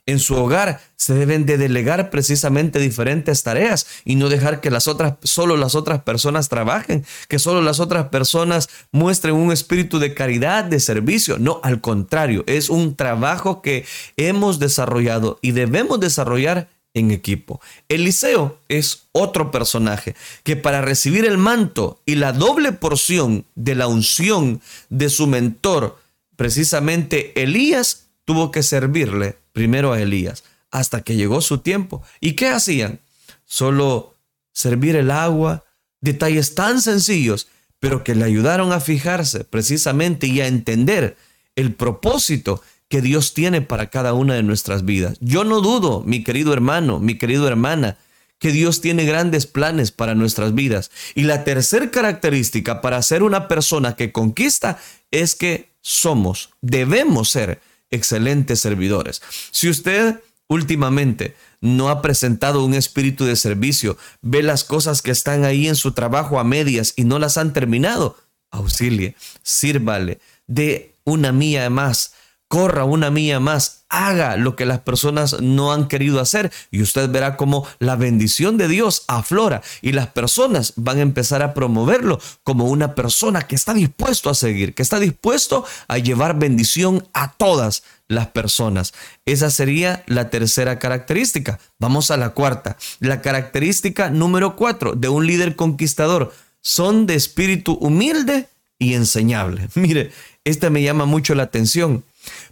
En 0.05 0.19
su 0.19 0.35
hogar 0.35 0.81
se 0.97 1.13
deben 1.13 1.45
de 1.45 1.57
delegar 1.57 2.09
precisamente 2.09 2.79
diferentes 2.79 3.43
tareas 3.43 3.87
y 4.03 4.15
no 4.15 4.27
dejar 4.27 4.59
que 4.59 4.69
las 4.69 4.89
otras, 4.89 5.13
solo 5.23 5.55
las 5.55 5.75
otras 5.75 6.03
personas 6.03 6.49
trabajen, 6.49 7.05
que 7.29 7.39
solo 7.39 7.61
las 7.61 7.79
otras 7.79 8.09
personas 8.09 8.67
muestren 8.91 9.35
un 9.35 9.53
espíritu 9.53 9.99
de 9.99 10.13
caridad, 10.13 10.65
de 10.65 10.81
servicio. 10.81 11.39
No, 11.39 11.61
al 11.63 11.79
contrario, 11.79 12.43
es 12.47 12.69
un 12.69 12.95
trabajo 12.97 13.61
que 13.61 13.85
hemos 14.17 14.59
desarrollado 14.59 15.39
y 15.41 15.51
debemos 15.51 16.01
desarrollar 16.01 16.67
en 16.93 17.11
equipo. 17.11 17.61
Eliseo 17.87 18.59
es 18.67 19.03
otro 19.13 19.51
personaje 19.51 20.15
que 20.43 20.55
para 20.55 20.81
recibir 20.81 21.25
el 21.25 21.37
manto 21.37 22.01
y 22.05 22.15
la 22.15 22.33
doble 22.33 22.71
porción 22.73 23.45
de 23.55 23.75
la 23.75 23.87
unción 23.87 24.61
de 24.89 25.09
su 25.09 25.27
mentor, 25.27 25.97
precisamente 26.35 27.41
Elías 27.41 28.03
tuvo 28.25 28.51
que 28.51 28.63
servirle 28.63 29.37
primero 29.51 29.93
a 29.93 30.01
Elías 30.01 30.43
hasta 30.71 31.01
que 31.01 31.15
llegó 31.15 31.41
su 31.41 31.59
tiempo. 31.59 32.01
¿Y 32.19 32.33
qué 32.33 32.49
hacían? 32.49 32.99
Solo 33.45 34.15
servir 34.51 34.95
el 34.95 35.11
agua, 35.11 35.63
detalles 36.01 36.55
tan 36.55 36.81
sencillos, 36.81 37.47
pero 37.79 38.03
que 38.03 38.15
le 38.15 38.25
ayudaron 38.25 38.71
a 38.71 38.79
fijarse 38.79 39.43
precisamente 39.43 40.27
y 40.27 40.41
a 40.41 40.47
entender 40.47 41.17
el 41.55 41.73
propósito 41.73 42.61
que 42.87 43.01
Dios 43.01 43.33
tiene 43.33 43.61
para 43.61 43.89
cada 43.89 44.13
una 44.13 44.35
de 44.35 44.43
nuestras 44.43 44.85
vidas. 44.85 45.17
Yo 45.19 45.43
no 45.43 45.61
dudo, 45.61 46.01
mi 46.05 46.23
querido 46.23 46.53
hermano, 46.53 46.99
mi 46.99 47.17
querido 47.17 47.47
hermana, 47.47 47.97
que 48.39 48.51
Dios 48.51 48.81
tiene 48.81 49.05
grandes 49.05 49.45
planes 49.47 49.91
para 49.91 50.15
nuestras 50.15 50.53
vidas. 50.53 50.91
Y 51.15 51.23
la 51.23 51.43
tercera 51.43 51.89
característica 51.91 52.81
para 52.81 53.01
ser 53.01 53.23
una 53.23 53.47
persona 53.47 53.95
que 53.95 54.11
conquista 54.11 54.79
es 55.11 55.35
que 55.35 55.69
somos, 55.81 56.49
debemos 56.61 57.29
ser 57.29 57.61
excelentes 57.93 58.59
servidores. 58.59 59.21
Si 59.51 59.69
usted 59.69 60.19
últimamente 60.47 61.35
no 61.61 61.89
ha 61.89 62.01
presentado 62.01 62.63
un 62.63 62.73
espíritu 62.73 63.25
de 63.25 63.35
servicio, 63.35 63.97
ve 64.21 64.43
las 64.43 64.63
cosas 64.63 65.01
que 65.01 65.11
están 65.11 65.45
ahí 65.45 65.67
en 65.67 65.75
su 65.75 65.93
trabajo 65.93 66.39
a 66.39 66.43
medias 66.43 66.93
y 66.95 67.05
no 67.05 67.19
las 67.19 67.37
han 67.37 67.53
terminado, 67.53 68.17
auxilie, 68.51 69.15
sírvale, 69.41 70.19
de 70.47 70.95
una 71.05 71.31
mía 71.31 71.69
más 71.69 72.13
corra 72.53 72.83
una 72.83 73.09
milla 73.09 73.39
más, 73.39 73.82
haga 73.93 74.37
lo 74.37 74.55
que 74.55 74.65
las 74.65 74.79
personas 74.79 75.39
no 75.39 75.71
han 75.71 75.87
querido 75.87 76.19
hacer 76.19 76.51
y 76.71 76.81
usted 76.81 77.09
verá 77.09 77.37
cómo 77.37 77.67
la 77.77 77.95
bendición 77.95 78.57
de 78.57 78.67
Dios 78.67 79.03
aflora 79.07 79.61
y 79.83 79.91
las 79.91 80.07
personas 80.07 80.73
van 80.75 80.97
a 80.97 81.01
empezar 81.01 81.43
a 81.43 81.53
promoverlo 81.53 82.19
como 82.43 82.65
una 82.65 82.95
persona 82.95 83.43
que 83.43 83.55
está 83.55 83.75
dispuesto 83.75 84.31
a 84.31 84.33
seguir, 84.33 84.73
que 84.73 84.81
está 84.81 84.99
dispuesto 84.99 85.63
a 85.87 85.99
llevar 85.99 86.39
bendición 86.39 87.07
a 87.13 87.33
todas 87.33 87.83
las 88.07 88.27
personas. 88.27 88.93
Esa 89.25 89.51
sería 89.51 90.03
la 90.07 90.31
tercera 90.31 90.79
característica. 90.79 91.59
Vamos 91.77 92.09
a 92.09 92.17
la 92.17 92.29
cuarta. 92.29 92.77
La 92.99 93.21
característica 93.21 94.09
número 94.09 94.55
cuatro 94.55 94.93
de 94.93 95.09
un 95.09 95.27
líder 95.27 95.55
conquistador 95.55 96.33
son 96.61 97.05
de 97.05 97.13
espíritu 97.13 97.73
humilde 97.73 98.47
y 98.79 98.95
enseñable. 98.95 99.69
Mire, 99.75 100.11
esta 100.45 100.71
me 100.71 100.81
llama 100.81 101.05
mucho 101.05 101.35
la 101.35 101.43
atención 101.43 102.03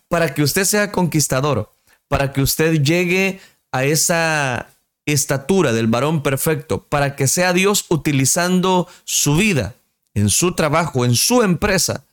para 0.07 0.33
que 0.33 0.43
usted 0.43 0.65
sea 0.65 0.91
conquistador, 0.91 1.71
para 2.07 2.33
que 2.33 2.41
usted 2.41 2.81
llegue 2.81 3.39
a 3.71 3.85
esa 3.85 4.69
estatura 5.05 5.73
del 5.73 5.87
varón 5.87 6.23
perfecto, 6.23 6.83
para 6.83 7.15
que 7.15 7.27
sea 7.27 7.53
Dios 7.53 7.85
utilizando 7.89 8.87
su 9.05 9.35
vida 9.35 9.75
en 10.13 10.29
su 10.29 10.53
trabajo, 10.53 11.05
en 11.05 11.15
su 11.15 11.41
empresa, 11.41 12.05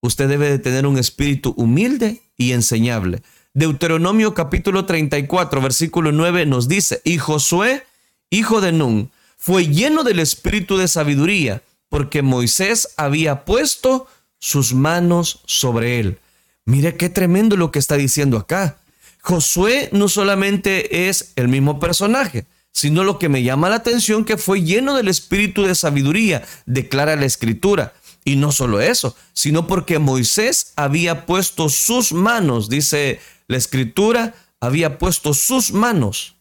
usted 0.00 0.28
debe 0.28 0.50
de 0.50 0.58
tener 0.58 0.86
un 0.86 0.98
espíritu 0.98 1.54
humilde 1.56 2.20
y 2.36 2.52
enseñable. 2.52 3.22
Deuteronomio 3.54 4.34
capítulo 4.34 4.84
34, 4.84 5.60
versículo 5.62 6.12
9 6.12 6.44
nos 6.46 6.68
dice, 6.68 7.00
y 7.04 7.18
Josué, 7.18 7.84
hijo 8.30 8.60
de 8.60 8.72
Nun, 8.72 9.10
fue 9.38 9.68
lleno 9.68 10.04
del 10.04 10.18
espíritu 10.18 10.76
de 10.76 10.88
sabiduría, 10.88 11.62
porque 11.88 12.20
Moisés 12.22 12.88
había 12.96 13.44
puesto 13.44 14.06
sus 14.38 14.74
manos 14.74 15.40
sobre 15.46 16.00
él. 16.00 16.18
Mire 16.66 16.96
qué 16.96 17.08
tremendo 17.08 17.56
lo 17.56 17.70
que 17.70 17.78
está 17.78 17.96
diciendo 17.96 18.36
acá. 18.36 18.78
Josué 19.22 19.88
no 19.92 20.08
solamente 20.08 21.08
es 21.08 21.32
el 21.36 21.48
mismo 21.48 21.80
personaje, 21.80 22.46
sino 22.72 23.04
lo 23.04 23.18
que 23.18 23.28
me 23.28 23.42
llama 23.42 23.70
la 23.70 23.76
atención 23.76 24.24
que 24.24 24.36
fue 24.36 24.62
lleno 24.62 24.96
del 24.96 25.08
espíritu 25.08 25.62
de 25.62 25.74
sabiduría, 25.74 26.44
declara 26.66 27.16
la 27.16 27.24
escritura. 27.24 27.94
Y 28.24 28.36
no 28.36 28.50
solo 28.50 28.80
eso, 28.80 29.16
sino 29.32 29.68
porque 29.68 30.00
Moisés 30.00 30.72
había 30.74 31.24
puesto 31.24 31.68
sus 31.68 32.12
manos, 32.12 32.68
dice 32.68 33.20
la 33.46 33.56
escritura, 33.56 34.34
había 34.60 34.98
puesto 34.98 35.34
sus 35.34 35.72
manos 35.72 36.36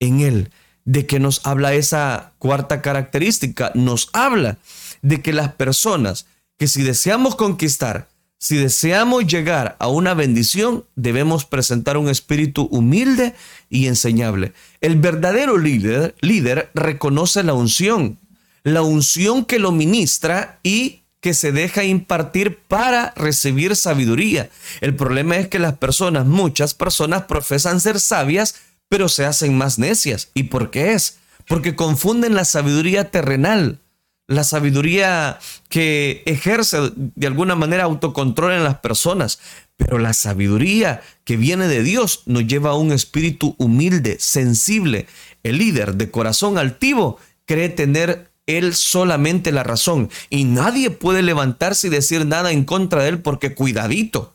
en 0.00 0.20
él. 0.20 0.50
¿De 0.84 1.06
que 1.06 1.20
nos 1.20 1.46
habla 1.46 1.74
esa 1.74 2.32
cuarta 2.38 2.82
característica? 2.82 3.70
Nos 3.74 4.10
habla 4.12 4.58
de 5.02 5.22
que 5.22 5.32
las 5.32 5.52
personas 5.52 6.26
que 6.58 6.68
si 6.68 6.82
deseamos 6.82 7.36
conquistar, 7.36 8.08
si 8.38 8.56
deseamos 8.56 9.26
llegar 9.26 9.76
a 9.78 9.88
una 9.88 10.12
bendición, 10.14 10.84
debemos 10.94 11.44
presentar 11.44 11.96
un 11.96 12.08
espíritu 12.08 12.68
humilde 12.70 13.34
y 13.70 13.86
enseñable. 13.86 14.52
El 14.80 14.96
verdadero 14.96 15.56
líder, 15.56 16.70
reconoce 16.74 17.42
la 17.42 17.54
unción, 17.54 18.18
la 18.62 18.82
unción 18.82 19.44
que 19.44 19.58
lo 19.58 19.72
ministra 19.72 20.58
y 20.62 21.00
que 21.20 21.32
se 21.32 21.50
deja 21.50 21.82
impartir 21.82 22.58
para 22.68 23.12
recibir 23.16 23.74
sabiduría. 23.74 24.50
El 24.80 24.94
problema 24.94 25.38
es 25.38 25.48
que 25.48 25.58
las 25.58 25.78
personas, 25.78 26.26
muchas 26.26 26.74
personas 26.74 27.22
profesan 27.24 27.80
ser 27.80 27.98
sabias, 28.00 28.56
pero 28.88 29.08
se 29.08 29.24
hacen 29.24 29.56
más 29.56 29.78
necias. 29.78 30.28
¿Y 30.34 30.44
por 30.44 30.70
qué 30.70 30.92
es? 30.92 31.18
Porque 31.48 31.74
confunden 31.74 32.34
la 32.34 32.44
sabiduría 32.44 33.10
terrenal 33.10 33.80
la 34.28 34.44
sabiduría 34.44 35.38
que 35.68 36.22
ejerce 36.26 36.92
de 36.94 37.26
alguna 37.26 37.54
manera 37.54 37.84
autocontrol 37.84 38.52
en 38.52 38.64
las 38.64 38.78
personas. 38.78 39.38
Pero 39.76 39.98
la 39.98 40.14
sabiduría 40.14 41.02
que 41.24 41.36
viene 41.36 41.68
de 41.68 41.82
Dios 41.82 42.22
nos 42.26 42.46
lleva 42.46 42.70
a 42.70 42.76
un 42.76 42.92
espíritu 42.92 43.54
humilde, 43.58 44.16
sensible. 44.18 45.06
El 45.42 45.58
líder 45.58 45.94
de 45.94 46.10
corazón 46.10 46.58
altivo 46.58 47.18
cree 47.44 47.68
tener 47.68 48.30
él 48.46 48.74
solamente 48.74 49.52
la 49.52 49.64
razón 49.64 50.08
y 50.30 50.44
nadie 50.44 50.90
puede 50.90 51.22
levantarse 51.22 51.88
y 51.88 51.90
decir 51.90 52.26
nada 52.26 52.52
en 52.52 52.64
contra 52.64 53.02
de 53.02 53.10
él 53.10 53.20
porque 53.20 53.54
cuidadito. 53.54 54.34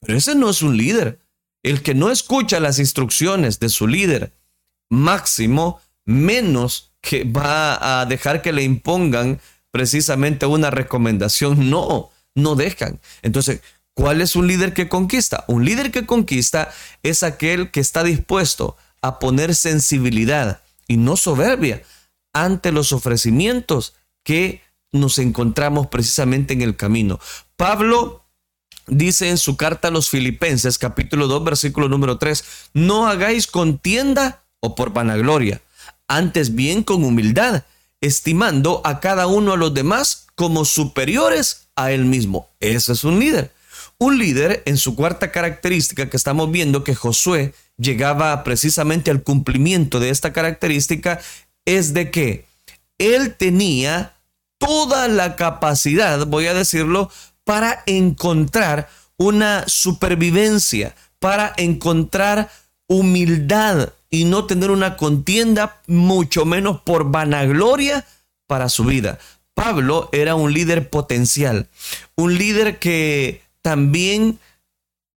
Pero 0.00 0.18
ese 0.18 0.34
no 0.34 0.50
es 0.50 0.62
un 0.62 0.76
líder. 0.76 1.20
El 1.62 1.82
que 1.82 1.94
no 1.94 2.10
escucha 2.10 2.60
las 2.60 2.78
instrucciones 2.78 3.60
de 3.60 3.68
su 3.68 3.86
líder 3.86 4.32
máximo, 4.90 5.80
menos 6.04 6.91
que 7.02 7.24
va 7.24 8.00
a 8.00 8.06
dejar 8.06 8.40
que 8.40 8.52
le 8.52 8.62
impongan 8.62 9.40
precisamente 9.70 10.46
una 10.46 10.70
recomendación. 10.70 11.68
No, 11.68 12.10
no 12.34 12.54
dejan. 12.54 13.00
Entonces, 13.20 13.60
¿cuál 13.92 14.22
es 14.22 14.36
un 14.36 14.46
líder 14.46 14.72
que 14.72 14.88
conquista? 14.88 15.44
Un 15.48 15.64
líder 15.64 15.90
que 15.90 16.06
conquista 16.06 16.72
es 17.02 17.22
aquel 17.22 17.70
que 17.70 17.80
está 17.80 18.04
dispuesto 18.04 18.76
a 19.02 19.18
poner 19.18 19.54
sensibilidad 19.54 20.62
y 20.86 20.96
no 20.96 21.16
soberbia 21.16 21.82
ante 22.32 22.72
los 22.72 22.92
ofrecimientos 22.92 23.94
que 24.24 24.62
nos 24.92 25.18
encontramos 25.18 25.88
precisamente 25.88 26.54
en 26.54 26.62
el 26.62 26.76
camino. 26.76 27.18
Pablo 27.56 28.24
dice 28.86 29.28
en 29.30 29.38
su 29.38 29.56
carta 29.56 29.88
a 29.88 29.90
los 29.90 30.08
Filipenses, 30.08 30.78
capítulo 30.78 31.26
2, 31.26 31.44
versículo 31.44 31.88
número 31.88 32.18
3, 32.18 32.44
no 32.74 33.08
hagáis 33.08 33.46
contienda 33.46 34.44
o 34.60 34.74
por 34.74 34.92
vanagloria, 34.92 35.60
antes 36.08 36.54
bien 36.54 36.82
con 36.82 37.04
humildad, 37.04 37.64
estimando 38.00 38.80
a 38.84 39.00
cada 39.00 39.26
uno 39.26 39.52
a 39.52 39.56
los 39.56 39.72
demás 39.72 40.26
como 40.34 40.64
superiores 40.64 41.68
a 41.76 41.92
él 41.92 42.04
mismo. 42.04 42.48
Ese 42.60 42.92
es 42.92 43.04
un 43.04 43.18
líder. 43.18 43.52
Un 43.98 44.18
líder, 44.18 44.62
en 44.66 44.76
su 44.76 44.96
cuarta 44.96 45.30
característica 45.30 46.10
que 46.10 46.16
estamos 46.16 46.50
viendo 46.50 46.82
que 46.82 46.94
Josué 46.94 47.54
llegaba 47.76 48.42
precisamente 48.42 49.10
al 49.10 49.22
cumplimiento 49.22 50.00
de 50.00 50.10
esta 50.10 50.32
característica, 50.32 51.20
es 51.64 51.94
de 51.94 52.10
que 52.10 52.46
él 52.98 53.34
tenía 53.36 54.16
toda 54.58 55.08
la 55.08 55.36
capacidad, 55.36 56.26
voy 56.26 56.46
a 56.46 56.54
decirlo, 56.54 57.10
para 57.44 57.82
encontrar 57.86 58.88
una 59.16 59.64
supervivencia, 59.66 60.94
para 61.18 61.52
encontrar 61.56 62.50
humildad 62.88 63.92
y 64.12 64.26
no 64.26 64.44
tener 64.44 64.70
una 64.70 64.96
contienda, 64.96 65.80
mucho 65.88 66.44
menos 66.44 66.82
por 66.82 67.10
vanagloria 67.10 68.06
para 68.46 68.68
su 68.68 68.84
vida. 68.84 69.18
Pablo 69.54 70.10
era 70.12 70.34
un 70.34 70.52
líder 70.52 70.90
potencial, 70.90 71.68
un 72.14 72.36
líder 72.36 72.78
que 72.78 73.42
también 73.62 74.38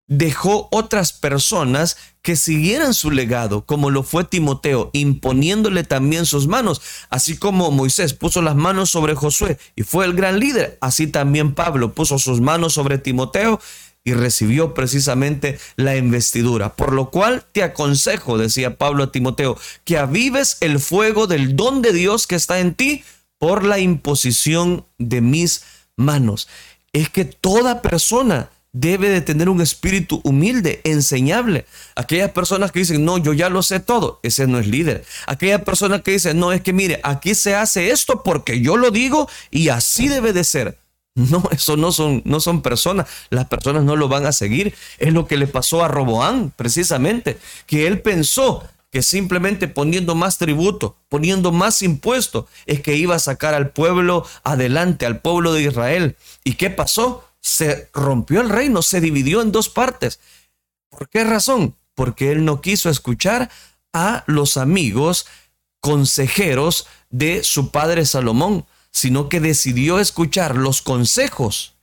dejó 0.07 0.69
otras 0.71 1.11
personas 1.11 1.97
que 2.21 2.37
siguieran 2.37 2.93
su 2.93 3.11
legado, 3.11 3.65
como 3.65 3.89
lo 3.89 4.01
fue 4.01 4.23
Timoteo, 4.23 4.91
imponiéndole 4.93 5.83
también 5.83 6.25
sus 6.25 6.47
manos, 6.47 6.81
así 7.09 7.37
como 7.37 7.71
Moisés 7.71 8.13
puso 8.13 8.41
las 8.41 8.55
manos 8.55 8.89
sobre 8.89 9.13
Josué 9.13 9.57
y 9.75 9.83
fue 9.83 10.05
el 10.05 10.13
gran 10.13 10.39
líder, 10.39 10.77
así 10.79 11.07
también 11.07 11.53
Pablo 11.53 11.93
puso 11.93 12.17
sus 12.17 12.39
manos 12.39 12.73
sobre 12.73 12.97
Timoteo 12.97 13.59
y 14.05 14.13
recibió 14.13 14.73
precisamente 14.73 15.59
la 15.75 15.97
investidura. 15.97 16.75
Por 16.75 16.93
lo 16.93 17.09
cual 17.09 17.43
te 17.51 17.63
aconsejo, 17.63 18.37
decía 18.37 18.77
Pablo 18.77 19.03
a 19.03 19.11
Timoteo, 19.11 19.57
que 19.83 19.97
avives 19.97 20.57
el 20.61 20.79
fuego 20.79 21.27
del 21.27 21.55
don 21.55 21.81
de 21.81 21.91
Dios 21.91 22.27
que 22.27 22.35
está 22.35 22.59
en 22.59 22.75
ti 22.75 23.03
por 23.39 23.65
la 23.65 23.79
imposición 23.79 24.85
de 24.99 25.19
mis 25.19 25.63
manos. 25.97 26.47
Es 26.93 27.09
que 27.09 27.25
toda 27.25 27.81
persona 27.81 28.51
debe 28.71 29.09
de 29.09 29.21
tener 29.21 29.49
un 29.49 29.61
espíritu 29.61 30.21
humilde, 30.23 30.81
enseñable. 30.83 31.65
Aquellas 31.95 32.31
personas 32.31 32.71
que 32.71 32.79
dicen, 32.79 33.05
no, 33.05 33.17
yo 33.17 33.33
ya 33.33 33.49
lo 33.49 33.63
sé 33.63 33.79
todo, 33.79 34.19
ese 34.21 34.47
no 34.47 34.59
es 34.59 34.67
líder. 34.67 35.03
Aquellas 35.27 35.61
personas 35.61 36.01
que 36.01 36.11
dicen, 36.11 36.39
no, 36.39 36.51
es 36.51 36.61
que 36.61 36.73
mire, 36.73 36.99
aquí 37.03 37.35
se 37.35 37.55
hace 37.55 37.89
esto 37.89 38.21
porque 38.21 38.61
yo 38.61 38.77
lo 38.77 38.91
digo 38.91 39.29
y 39.49 39.69
así 39.69 40.09
debe 40.09 40.31
de 40.31 40.43
ser. 40.43 40.77
No, 41.31 41.43
eso 41.51 41.77
no 41.77 41.93
son, 41.93 42.21
no 42.25 42.41
son 42.41 42.61
personas. 42.61 43.07
Las 43.29 43.45
personas 43.47 43.83
no 43.83 43.95
lo 43.95 44.09
van 44.09 44.25
a 44.25 44.33
seguir. 44.33 44.75
Es 44.97 45.13
lo 45.13 45.27
que 45.27 45.37
le 45.37 45.47
pasó 45.47 45.83
a 45.83 45.87
Roboán, 45.87 46.51
precisamente, 46.53 47.37
que 47.67 47.87
él 47.87 48.01
pensó 48.01 48.67
que 48.91 49.01
simplemente 49.01 49.69
poniendo 49.69 50.13
más 50.13 50.37
tributo, 50.37 50.97
poniendo 51.07 51.53
más 51.53 51.81
impuesto, 51.81 52.47
es 52.65 52.81
que 52.81 52.97
iba 52.97 53.15
a 53.15 53.19
sacar 53.19 53.53
al 53.53 53.69
pueblo 53.69 54.25
adelante, 54.43 55.05
al 55.05 55.21
pueblo 55.21 55.53
de 55.53 55.63
Israel. 55.63 56.17
¿Y 56.43 56.55
qué 56.55 56.69
pasó? 56.69 57.23
se 57.45 57.89
rompió 57.93 58.41
el 58.41 58.49
reino, 58.49 58.81
se 58.81 58.99
dividió 58.99 59.39
en 59.43 59.51
dos 59.51 59.69
partes. 59.69 60.19
¿Por 60.89 61.09
qué 61.09 61.23
razón? 61.23 61.75
Porque 61.93 62.31
él 62.31 62.43
no 62.43 62.59
quiso 62.59 62.89
escuchar 62.89 63.51
a 63.93 64.23
los 64.25 64.57
amigos 64.57 65.27
consejeros 65.79 66.87
de 67.11 67.43
su 67.43 67.69
padre 67.69 68.07
Salomón, 68.07 68.65
sino 68.95 69.29
que 69.29 69.39
decidió 69.39 69.99
escuchar 69.99 70.55
los 70.55 70.81
consejos 70.81 71.75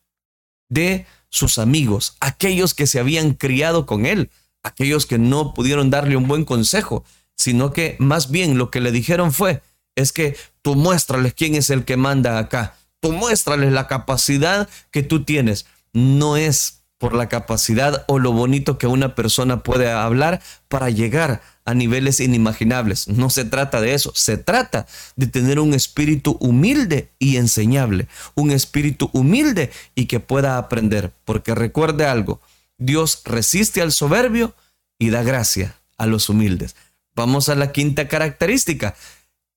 de 0.69 1.07
sus 1.29 1.59
amigos, 1.59 2.17
aquellos 2.19 2.75
que 2.75 2.89
se 2.89 2.99
habían 2.99 3.35
criado 3.35 3.87
con 3.87 4.07
él, 4.07 4.31
aquellos 4.65 5.07
que 5.07 5.19
no 5.19 5.55
pudieron 5.55 5.91
darle 5.91 6.17
un 6.17 6.27
buen 6.27 6.45
consejo, 6.45 7.05
sino 7.37 7.73
que 7.73 7.97
más 8.01 8.31
bien 8.33 8.59
lo 8.59 8.71
que 8.71 8.81
le 8.81 8.91
dijeron 8.91 9.33
fue, 9.33 9.63
es 9.95 10.13
que 10.13 10.37
tú 10.63 10.75
muéstrales 10.75 11.35
quién 11.35 11.55
es 11.55 11.71
el 11.71 11.85
que 11.85 11.97
manda 11.97 12.39
acá, 12.39 12.77
Tú 13.03 13.11
muéstrales 13.11 13.73
la 13.73 13.89
capacidad 13.89 14.69
que 14.93 15.03
tú 15.03 15.25
tienes. 15.25 15.67
No 15.93 16.37
es 16.37 16.82
por 17.03 17.17
la 17.17 17.29
capacidad 17.29 18.05
o 18.07 18.21
lo 18.21 18.31
bonito 18.31 18.79
que 18.79 18.87
una 18.87 19.17
persona 19.17 19.65
puede 19.65 19.91
hablar 19.91 20.41
para 20.69 20.89
llegar 20.89 21.43
a 21.65 21.75
niveles 21.75 22.21
inimaginables. 22.21 23.09
No 23.09 23.29
se 23.29 23.45
trata 23.45 23.81
de 23.81 23.95
eso, 23.95 24.13
se 24.15 24.37
trata 24.37 24.87
de 25.17 25.27
tener 25.27 25.59
un 25.59 25.75
espíritu 25.75 26.37
humilde 26.39 27.11
y 27.19 27.39
enseñable, 27.39 28.07
un 28.37 28.53
espíritu 28.53 29.11
humilde 29.13 29.73
y 29.97 30.07
que 30.07 30.21
pueda 30.21 30.59
aprender, 30.59 31.11
porque 31.25 31.57
recuerde 31.57 32.07
algo, 32.07 32.41
Dios 32.79 33.23
resiste 33.25 33.83
al 33.83 33.91
soberbio 33.91 34.55
y 34.97 35.11
da 35.11 35.25
gracia 35.25 35.75
a 35.99 36.07
los 36.07 36.29
humildes. 36.29 36.77
Vamos 37.17 37.49
a 37.49 37.57
la 37.57 37.73
quinta 37.73 38.07
característica. 38.07 38.95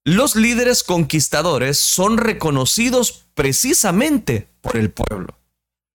Los 0.03 0.35
líderes 0.35 0.81
conquistadores 0.81 1.77
son 1.77 2.17
reconocidos 2.17 3.25
precisamente 3.35 4.47
por 4.61 4.77
el 4.77 4.89
pueblo. 4.89 5.37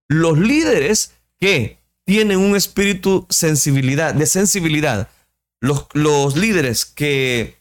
Los 0.07 0.39
líderes 0.39 1.15
que 1.41 1.79
tienen 2.05 2.39
un 2.39 2.55
espíritu 2.55 3.27
sensibilidad, 3.31 4.15
de 4.15 4.27
sensibilidad, 4.27 5.09
los, 5.61 5.87
los 5.93 6.37
líderes 6.37 6.85
que 6.85 7.57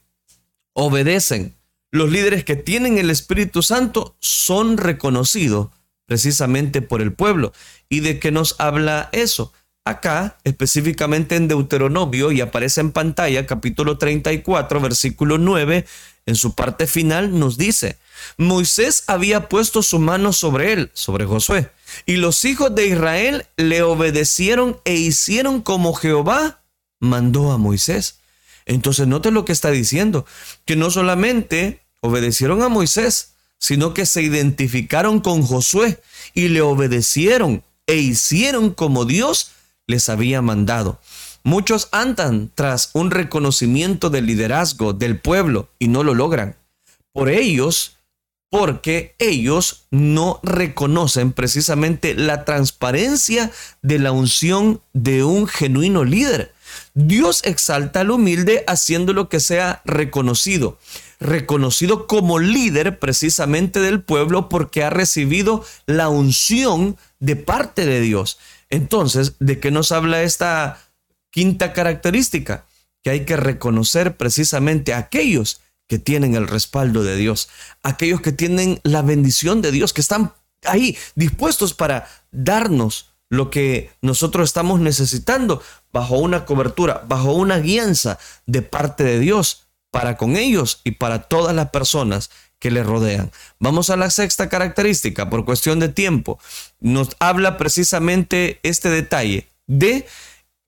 obedecen, 0.73 1.55
los 1.91 2.11
líderes 2.11 2.43
que 2.43 2.55
tienen 2.55 2.97
el 2.97 3.09
Espíritu 3.09 3.63
Santo 3.63 4.15
son 4.19 4.77
reconocidos 4.77 5.69
precisamente 6.05 6.81
por 6.81 7.01
el 7.01 7.13
pueblo. 7.13 7.53
¿Y 7.87 8.01
de 8.01 8.19
qué 8.19 8.31
nos 8.31 8.55
habla 8.59 9.09
eso? 9.11 9.53
Acá, 9.85 10.37
específicamente 10.43 11.35
en 11.35 11.47
Deuteronomio, 11.47 12.31
y 12.31 12.41
aparece 12.41 12.81
en 12.81 12.91
pantalla, 12.91 13.45
capítulo 13.45 13.97
34, 13.97 14.79
versículo 14.81 15.37
9, 15.37 15.85
en 16.25 16.35
su 16.35 16.53
parte 16.53 16.85
final 16.85 17.39
nos 17.39 17.57
dice, 17.57 17.97
Moisés 18.37 19.03
había 19.07 19.49
puesto 19.49 19.81
su 19.81 19.97
mano 19.97 20.31
sobre 20.31 20.73
él, 20.73 20.91
sobre 20.93 21.25
Josué, 21.25 21.71
y 22.05 22.17
los 22.17 22.45
hijos 22.45 22.73
de 22.75 22.87
Israel 22.87 23.45
le 23.57 23.81
obedecieron 23.83 24.79
e 24.85 24.95
hicieron 24.95 25.61
como 25.61 25.93
Jehová 25.93 26.61
mandó 26.99 27.51
a 27.51 27.57
Moisés. 27.57 28.19
Entonces 28.65 29.07
note 29.07 29.31
lo 29.31 29.45
que 29.45 29.51
está 29.51 29.71
diciendo, 29.71 30.25
que 30.65 30.75
no 30.75 30.91
solamente 30.91 31.81
obedecieron 32.01 32.61
a 32.61 32.69
Moisés, 32.69 33.33
sino 33.57 33.93
que 33.93 34.05
se 34.05 34.21
identificaron 34.21 35.19
con 35.19 35.43
Josué 35.43 35.99
y 36.33 36.49
le 36.49 36.61
obedecieron 36.61 37.63
e 37.87 37.97
hicieron 37.97 38.71
como 38.71 39.05
Dios 39.05 39.51
les 39.87 40.09
había 40.09 40.41
mandado. 40.41 40.99
Muchos 41.43 41.89
andan 41.91 42.51
tras 42.53 42.91
un 42.93 43.11
reconocimiento 43.11 44.09
del 44.09 44.27
liderazgo 44.27 44.93
del 44.93 45.19
pueblo 45.19 45.69
y 45.79 45.87
no 45.87 46.03
lo 46.03 46.13
logran. 46.13 46.55
Por 47.11 47.29
ellos, 47.29 47.97
porque 48.49 49.15
ellos 49.19 49.85
no 49.91 50.39
reconocen 50.43 51.33
precisamente 51.33 52.15
la 52.15 52.45
transparencia 52.45 53.51
de 53.81 53.99
la 53.99 54.11
unción 54.11 54.81
de 54.93 55.23
un 55.23 55.47
genuino 55.47 56.03
líder. 56.03 56.53
Dios 56.93 57.41
exalta 57.45 58.01
al 58.01 58.11
humilde 58.11 58.63
haciéndolo 58.67 59.29
que 59.29 59.39
sea 59.39 59.81
reconocido, 59.85 60.79
reconocido 61.19 62.07
como 62.07 62.39
líder 62.39 62.99
precisamente 62.99 63.79
del 63.79 64.01
pueblo 64.01 64.49
porque 64.49 64.83
ha 64.83 64.89
recibido 64.89 65.63
la 65.85 66.09
unción 66.09 66.97
de 67.19 67.35
parte 67.35 67.85
de 67.85 68.01
Dios. 68.01 68.39
Entonces, 68.69 69.33
¿de 69.39 69.59
qué 69.59 69.71
nos 69.71 69.91
habla 69.91 70.23
esta 70.23 70.79
Quinta 71.31 71.73
característica, 71.73 72.65
que 73.03 73.11
hay 73.11 73.25
que 73.25 73.37
reconocer 73.37 74.17
precisamente 74.17 74.93
a 74.93 74.97
aquellos 74.97 75.61
que 75.89 75.99
tienen 75.99 76.35
el 76.35 76.47
respaldo 76.47 77.03
de 77.03 77.17
Dios, 77.17 77.49
aquellos 77.81 78.21
que 78.21 78.31
tienen 78.31 78.79
la 78.83 79.01
bendición 79.01 79.61
de 79.61 79.71
Dios, 79.71 79.91
que 79.91 80.01
están 80.01 80.33
ahí 80.63 80.95
dispuestos 81.15 81.73
para 81.73 82.07
darnos 82.31 83.09
lo 83.27 83.49
que 83.49 83.91
nosotros 84.01 84.49
estamos 84.49 84.79
necesitando 84.79 85.63
bajo 85.91 86.17
una 86.19 86.45
cobertura, 86.45 87.03
bajo 87.07 87.33
una 87.33 87.57
guianza 87.57 88.19
de 88.45 88.61
parte 88.61 89.03
de 89.03 89.19
Dios 89.19 89.67
para 89.91 90.15
con 90.15 90.37
ellos 90.37 90.81
y 90.83 90.91
para 90.91 91.23
todas 91.23 91.55
las 91.55 91.71
personas 91.71 92.29
que 92.59 92.69
le 92.69 92.83
rodean. 92.83 93.31
Vamos 93.59 93.89
a 93.89 93.97
la 93.97 94.11
sexta 94.11 94.47
característica, 94.47 95.29
por 95.29 95.43
cuestión 95.43 95.79
de 95.79 95.89
tiempo. 95.89 96.39
Nos 96.79 97.15
habla 97.19 97.57
precisamente 97.57 98.59
este 98.61 98.89
detalle 98.89 99.47
de 99.65 100.05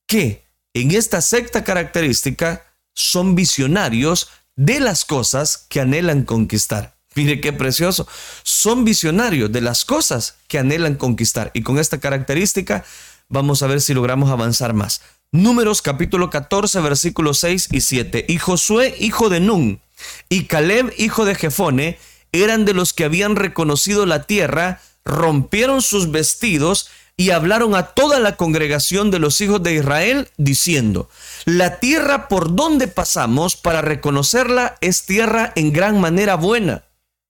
que 0.08 0.46
en 0.74 0.92
esta 0.92 1.22
sexta 1.22 1.64
característica 1.64 2.66
son 2.94 3.36
visionarios 3.36 4.30
de 4.62 4.80
las 4.80 5.06
cosas 5.06 5.66
que 5.70 5.82
anhelan 5.82 6.24
conquistar. 6.24 6.94
Mire 7.16 7.42
qué 7.42 7.52
precioso. 7.52 8.08
Son 8.44 8.86
visionarios 8.86 9.52
de 9.52 9.60
las 9.60 9.86
cosas 9.86 10.36
que 10.48 10.60
anhelan 10.60 10.96
conquistar. 10.96 11.50
Y 11.56 11.64
con 11.64 11.80
esta 11.80 12.00
característica 12.00 12.86
vamos 13.28 13.64
a 13.64 13.68
ver 13.68 13.82
si 13.82 13.96
logramos 13.96 14.30
avanzar 14.30 14.74
más. 14.74 15.02
Números 15.32 15.82
capítulo 15.82 16.30
14 16.30 16.80
versículos 16.80 17.40
6 17.40 17.70
y 17.72 17.82
7. 17.82 18.26
Y 18.30 18.38
Josué, 18.38 18.96
hijo 19.00 19.30
de 19.30 19.40
Nun, 19.40 19.82
y 20.30 20.44
Caleb, 20.44 20.94
hijo 20.98 21.26
de 21.26 21.34
Jefone, 21.34 21.98
eran 22.32 22.64
de 22.64 22.76
los 22.76 22.94
que 22.94 23.06
habían 23.06 23.36
reconocido 23.36 24.06
la 24.06 24.28
tierra, 24.28 24.80
rompieron 25.04 25.82
sus 25.82 26.12
vestidos 26.12 26.92
y 27.22 27.30
hablaron 27.30 27.76
a 27.76 27.84
toda 27.84 28.20
la 28.20 28.36
congregación 28.36 29.12
de 29.12 29.20
los 29.20 29.42
hijos 29.42 29.62
de 29.62 29.76
Israel, 29.76 30.28
diciendo, 30.38 31.08
la 31.46 31.80
tierra 31.80 32.28
por 32.28 32.56
donde 32.56 32.88
pasamos 32.88 33.56
para 33.56 33.84
reconocerla 33.84 34.76
es 34.82 35.06
tierra 35.06 35.54
en 35.56 35.72
gran 35.72 36.02
manera 36.02 36.34
buena 36.34 36.84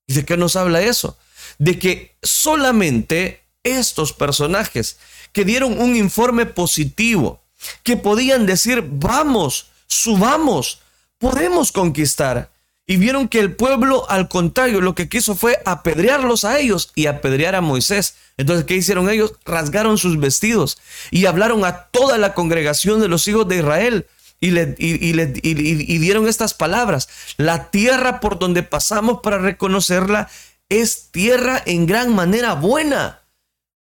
¿Y 0.08 0.14
de 0.14 0.24
qué 0.24 0.38
nos 0.38 0.56
habla 0.56 0.82
eso? 0.82 1.18
De 1.58 1.78
que 1.78 2.16
solamente 2.24 3.44
estos 3.64 4.14
personajes 4.14 4.98
que 5.34 5.44
dieron 5.44 5.78
un 5.82 5.98
informe 5.98 6.46
positivo, 6.46 7.44
que 7.84 7.98
podían 7.98 8.46
decir, 8.46 8.86
vamos, 8.88 9.72
subamos, 9.88 10.80
podemos 11.18 11.74
conquistar. 11.74 12.50
Y 12.92 12.98
vieron 12.98 13.30
que 13.30 13.40
el 13.40 13.56
pueblo, 13.56 14.06
al 14.10 14.28
contrario, 14.28 14.82
lo 14.82 14.96
que 14.96 15.08
quiso 15.08 15.34
fue 15.34 15.58
apedrearlos 15.64 16.44
a 16.44 16.60
ellos 16.60 16.92
y 16.94 17.06
apedrear 17.06 17.56
a 17.56 17.62
Moisés. 17.62 18.16
Entonces, 18.36 18.66
¿qué 18.66 18.76
hicieron 18.76 19.10
ellos? 19.10 19.32
Rasgaron 19.46 19.98
sus 19.98 20.20
vestidos 20.20 20.78
y 21.10 21.26
hablaron 21.26 21.64
a 21.64 21.86
toda 21.86 22.18
la 22.18 22.34
congregación 22.34 23.00
de 23.00 23.08
los 23.08 23.26
hijos 23.30 23.48
de 23.48 23.60
Israel 23.60 24.08
y, 24.42 24.52
le, 24.52 24.76
y, 24.78 25.98
dieron 26.00 26.28
estas 26.28 26.54
palabras. 26.54 27.08
La 27.38 27.72
tierra 27.72 28.20
por 28.20 28.40
donde 28.40 28.62
pasamos 28.62 29.22
para 29.24 29.38
reconocerla 29.38 30.30
es 30.68 31.12
tierra 31.12 31.64
en 31.66 31.86
gran 31.86 32.14
manera 32.14 32.56
buena. 32.56 33.22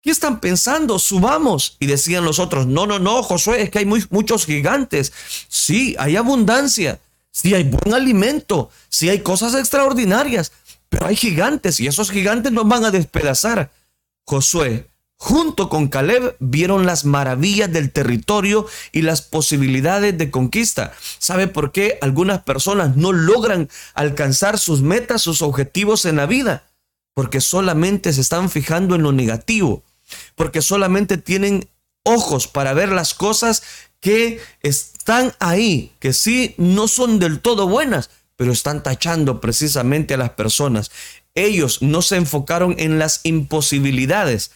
¿Qué 0.01 0.11
están 0.11 0.39
pensando? 0.39 0.97
Subamos. 0.97 1.75
Y 1.81 1.87
decían 1.87 2.23
los 2.23 2.39
otros, 2.39 2.67
no, 2.67 2.87
no, 2.87 2.99
no, 2.99 3.21
Josué, 3.21 3.63
es 3.63 3.69
que 3.69 3.79
hay 3.79 3.85
muchos 3.85 4.45
gigantes. 4.45 5.11
Sí, 5.49 5.93
hay 5.99 6.15
abundancia. 6.15 7.01
Sí, 7.33 7.53
hay 7.55 7.63
buen 7.63 7.93
alimento. 7.93 8.69
Sí, 8.89 9.09
hay 9.09 9.19
cosas 9.19 9.55
extraordinarias. 9.55 10.51
Pero 10.87 11.07
hay 11.07 11.15
gigantes 11.15 11.79
y 11.79 11.87
esos 11.87 12.11
gigantes 12.11 12.51
nos 12.51 12.67
van 12.67 12.85
a 12.85 12.91
despedazar. 12.91 13.71
Josué 14.25 14.87
junto 15.17 15.69
con 15.69 15.87
Caleb 15.87 16.35
vieron 16.39 16.85
las 16.85 17.05
maravillas 17.05 17.71
del 17.71 17.91
territorio 17.91 18.67
y 18.91 19.03
las 19.03 19.21
posibilidades 19.21 20.17
de 20.17 20.29
conquista. 20.29 20.93
¿Sabe 21.17 21.47
por 21.47 21.71
qué 21.71 21.97
algunas 22.01 22.43
personas 22.43 22.97
no 22.97 23.13
logran 23.13 23.69
alcanzar 23.93 24.59
sus 24.59 24.81
metas, 24.81 25.21
sus 25.21 25.41
objetivos 25.41 26.03
en 26.03 26.17
la 26.17 26.25
vida? 26.25 26.65
Porque 27.13 27.39
solamente 27.39 28.11
se 28.11 28.19
están 28.19 28.49
fijando 28.49 28.95
en 28.95 29.03
lo 29.03 29.13
negativo, 29.13 29.83
porque 30.35 30.61
solamente 30.61 31.17
tienen 31.17 31.69
ojos 32.03 32.47
para 32.47 32.73
ver 32.73 32.89
las 32.89 33.13
cosas 33.13 33.63
que 34.01 34.41
están 34.61 34.92
ahí, 35.39 35.91
que 35.99 36.13
sí 36.13 36.55
no 36.57 36.87
son 36.87 37.19
del 37.19 37.39
todo 37.39 37.67
buenas, 37.67 38.09
pero 38.35 38.51
están 38.51 38.83
tachando 38.83 39.41
precisamente 39.41 40.13
a 40.13 40.17
las 40.17 40.31
personas. 40.31 40.91
Ellos 41.35 41.81
no 41.81 42.01
se 42.01 42.17
enfocaron 42.17 42.75
en 42.77 42.99
las 42.99 43.21
imposibilidades, 43.23 44.51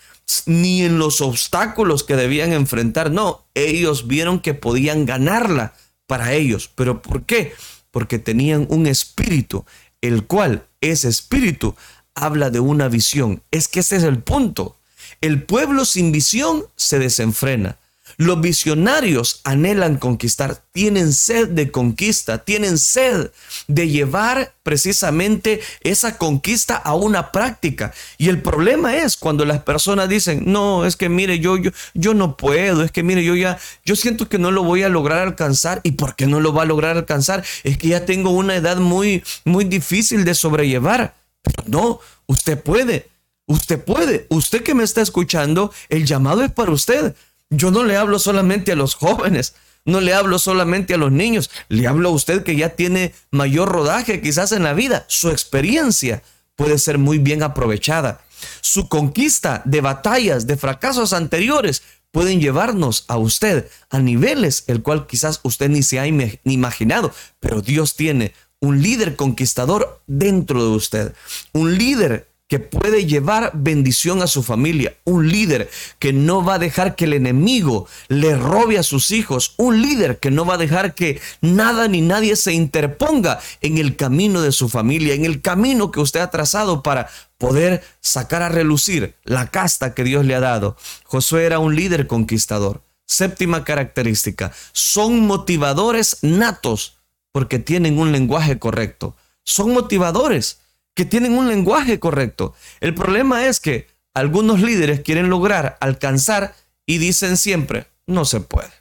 ni 0.45 0.83
en 0.83 0.99
los 0.99 1.21
obstáculos 1.21 2.03
que 2.03 2.15
debían 2.15 2.53
enfrentar. 2.53 3.11
No, 3.11 3.45
ellos 3.53 4.07
vieron 4.07 4.39
que 4.39 4.53
podían 4.53 5.05
ganarla 5.05 5.73
para 6.05 6.33
ellos. 6.33 6.69
¿Pero 6.73 7.01
por 7.01 7.25
qué? 7.25 7.53
Porque 7.91 8.19
tenían 8.19 8.67
un 8.69 8.87
espíritu, 8.87 9.65
el 10.01 10.25
cual 10.25 10.67
ese 10.81 11.07
espíritu 11.07 11.75
habla 12.13 12.49
de 12.49 12.59
una 12.59 12.87
visión. 12.89 13.41
Es 13.51 13.67
que 13.67 13.79
ese 13.79 13.95
es 13.97 14.03
el 14.03 14.19
punto. 14.19 14.75
El 15.21 15.43
pueblo 15.43 15.85
sin 15.85 16.11
visión 16.11 16.65
se 16.75 16.99
desenfrena. 16.99 17.77
Los 18.19 18.41
visionarios 18.41 19.41
anhelan 19.43 19.97
conquistar, 19.97 20.63
tienen 20.71 21.13
sed 21.13 21.49
de 21.49 21.71
conquista, 21.71 22.39
tienen 22.39 22.79
sed 22.79 23.29
de 23.67 23.89
llevar 23.89 24.55
precisamente 24.63 25.61
esa 25.81 26.17
conquista 26.17 26.77
a 26.77 26.95
una 26.95 27.31
práctica. 27.31 27.93
Y 28.17 28.29
el 28.29 28.41
problema 28.41 28.97
es 28.97 29.17
cuando 29.17 29.45
las 29.45 29.61
personas 29.61 30.09
dicen, 30.09 30.43
no, 30.47 30.87
es 30.87 30.95
que 30.95 31.09
mire, 31.09 31.37
yo, 31.37 31.57
yo, 31.57 31.69
yo 31.93 32.15
no 32.15 32.37
puedo, 32.37 32.83
es 32.83 32.91
que 32.91 33.03
mire, 33.03 33.23
yo 33.23 33.35
ya, 33.35 33.59
yo 33.85 33.95
siento 33.95 34.27
que 34.27 34.39
no 34.39 34.49
lo 34.49 34.63
voy 34.63 34.81
a 34.81 34.89
lograr 34.89 35.19
alcanzar. 35.19 35.81
¿Y 35.83 35.91
por 35.91 36.15
qué 36.15 36.25
no 36.25 36.39
lo 36.39 36.53
va 36.53 36.63
a 36.63 36.65
lograr 36.65 36.97
alcanzar? 36.97 37.45
Es 37.63 37.77
que 37.77 37.89
ya 37.89 38.05
tengo 38.05 38.31
una 38.31 38.55
edad 38.55 38.77
muy, 38.77 39.23
muy 39.45 39.63
difícil 39.63 40.25
de 40.25 40.33
sobrellevar. 40.33 41.13
Pero 41.43 41.63
no, 41.67 41.99
usted 42.25 42.59
puede. 42.59 43.09
Usted 43.49 43.81
puede, 43.81 44.27
usted 44.29 44.61
que 44.61 44.75
me 44.75 44.83
está 44.83 45.01
escuchando, 45.01 45.71
el 45.87 46.05
llamado 46.05 46.43
es 46.43 46.51
para 46.51 46.73
usted. 46.73 47.15
Yo 47.49 47.71
no 47.71 47.83
le 47.83 47.97
hablo 47.97 48.19
solamente 48.19 48.73
a 48.73 48.75
los 48.75 48.95
jóvenes, 48.95 49.55
no 49.85 50.01
le 50.01 50.13
hablo 50.13 50.37
solamente 50.37 50.93
a 50.93 50.97
los 50.97 51.11
niños, 51.11 51.49
le 51.69 51.87
hablo 51.87 52.09
a 52.09 52.11
usted 52.11 52.43
que 52.43 52.57
ya 52.57 52.69
tiene 52.69 53.13
mayor 53.31 53.69
rodaje 53.69 54.21
quizás 54.21 54.51
en 54.51 54.63
la 54.63 54.73
vida. 54.73 55.05
Su 55.07 55.29
experiencia 55.29 56.23
puede 56.55 56.77
ser 56.77 56.97
muy 56.97 57.19
bien 57.19 57.43
aprovechada. 57.43 58.21
Su 58.61 58.89
conquista 58.89 59.61
de 59.63 59.81
batallas, 59.81 60.45
de 60.45 60.57
fracasos 60.57 61.13
anteriores, 61.13 61.83
pueden 62.11 62.41
llevarnos 62.41 63.05
a 63.07 63.17
usted 63.17 63.69
a 63.89 63.99
niveles 63.99 64.65
el 64.67 64.81
cual 64.81 65.07
quizás 65.07 65.39
usted 65.43 65.69
ni 65.69 65.83
se 65.83 65.99
ha 65.99 66.07
imaginado, 66.07 67.13
pero 67.39 67.61
Dios 67.61 67.95
tiene 67.95 68.33
un 68.59 68.81
líder 68.81 69.15
conquistador 69.15 70.01
dentro 70.07 70.63
de 70.63 70.75
usted, 70.75 71.13
un 71.53 71.77
líder 71.77 72.29
que 72.47 72.59
puede 72.59 73.05
llevar 73.05 73.51
bendición 73.53 74.21
a 74.21 74.27
su 74.27 74.41
familia, 74.41 74.95
un 75.03 75.27
líder 75.29 75.69
que 75.99 76.13
no 76.13 76.43
va 76.43 76.55
a 76.55 76.59
dejar 76.59 76.95
que 76.95 77.05
el 77.05 77.13
enemigo 77.13 77.87
le 78.07 78.37
robe 78.37 78.77
a 78.77 78.83
sus 78.83 79.11
hijos, 79.11 79.53
un 79.57 79.81
líder 79.81 80.19
que 80.19 80.31
no 80.31 80.45
va 80.45 80.53
a 80.53 80.57
dejar 80.57 80.95
que 80.95 81.19
nada 81.41 81.89
ni 81.89 82.01
nadie 82.01 82.37
se 82.37 82.53
interponga 82.53 83.39
en 83.61 83.77
el 83.77 83.97
camino 83.97 84.41
de 84.41 84.53
su 84.53 84.69
familia, 84.69 85.13
en 85.13 85.25
el 85.25 85.41
camino 85.41 85.91
que 85.91 85.99
usted 85.99 86.21
ha 86.21 86.31
trazado 86.31 86.83
para 86.83 87.09
poder 87.37 87.83
sacar 87.99 88.41
a 88.41 88.49
relucir 88.49 89.15
la 89.23 89.47
casta 89.47 89.93
que 89.93 90.05
Dios 90.05 90.25
le 90.25 90.33
ha 90.33 90.39
dado. 90.39 90.77
Josué 91.03 91.45
era 91.45 91.59
un 91.59 91.75
líder 91.75 92.07
conquistador. 92.07 92.81
Séptima 93.05 93.63
característica, 93.63 94.51
son 94.73 95.21
motivadores 95.21 96.17
natos 96.21 96.97
porque 97.31 97.59
tienen 97.59 97.99
un 97.99 98.11
lenguaje 98.11 98.59
correcto. 98.59 99.15
Son 99.45 99.71
motivadores 99.71 100.59
que 100.97 101.05
tienen 101.05 101.37
un 101.37 101.47
lenguaje 101.47 101.99
correcto. 101.99 102.55
El 102.79 102.95
problema 102.95 103.45
es 103.45 103.59
que 103.59 103.87
algunos 104.15 104.61
líderes 104.61 105.01
quieren 105.01 105.29
lograr 105.29 105.77
alcanzar 105.79 106.55
y 106.87 106.97
dicen 106.97 107.37
siempre, 107.37 107.85
no 108.07 108.25
se 108.25 108.41
puede. 108.41 108.71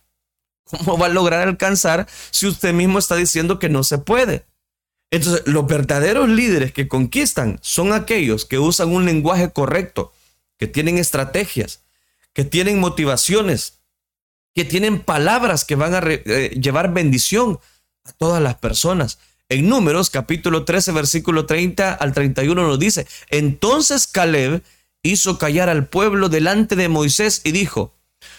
¿Cómo 0.64 0.96
va 0.96 1.06
a 1.06 1.10
lograr 1.10 1.46
alcanzar 1.46 2.08
si 2.30 2.46
usted 2.46 2.72
mismo 2.72 2.98
está 2.98 3.16
diciendo 3.16 3.58
que 3.58 3.68
no 3.68 3.84
se 3.84 3.98
puede? 3.98 4.46
Entonces, 5.10 5.42
los 5.44 5.66
verdaderos 5.66 6.30
líderes 6.30 6.72
que 6.72 6.88
conquistan 6.88 7.58
son 7.60 7.92
aquellos 7.92 8.46
que 8.46 8.58
usan 8.58 8.94
un 8.94 9.04
lenguaje 9.04 9.50
correcto, 9.50 10.14
que 10.56 10.66
tienen 10.66 10.96
estrategias, 10.96 11.82
que 12.32 12.44
tienen 12.46 12.80
motivaciones, 12.80 13.80
que 14.54 14.64
tienen 14.64 15.00
palabras 15.02 15.66
que 15.66 15.76
van 15.76 15.94
a 15.94 16.00
eh, 16.02 16.58
llevar 16.58 16.94
bendición 16.94 17.60
a 18.04 18.12
todas 18.12 18.42
las 18.42 18.54
personas. 18.54 19.18
En 19.48 19.68
Números 19.68 20.10
capítulo 20.10 20.64
13 20.64 20.90
versículo 20.90 21.46
30 21.46 21.92
al 21.92 22.12
31 22.12 22.66
nos 22.66 22.78
dice, 22.80 23.06
entonces 23.28 24.08
Caleb 24.08 24.64
hizo 25.04 25.38
callar 25.38 25.68
al 25.68 25.86
pueblo 25.86 26.28
delante 26.28 26.74
de 26.74 26.88
Moisés 26.88 27.42
y 27.44 27.52
dijo, 27.52 27.94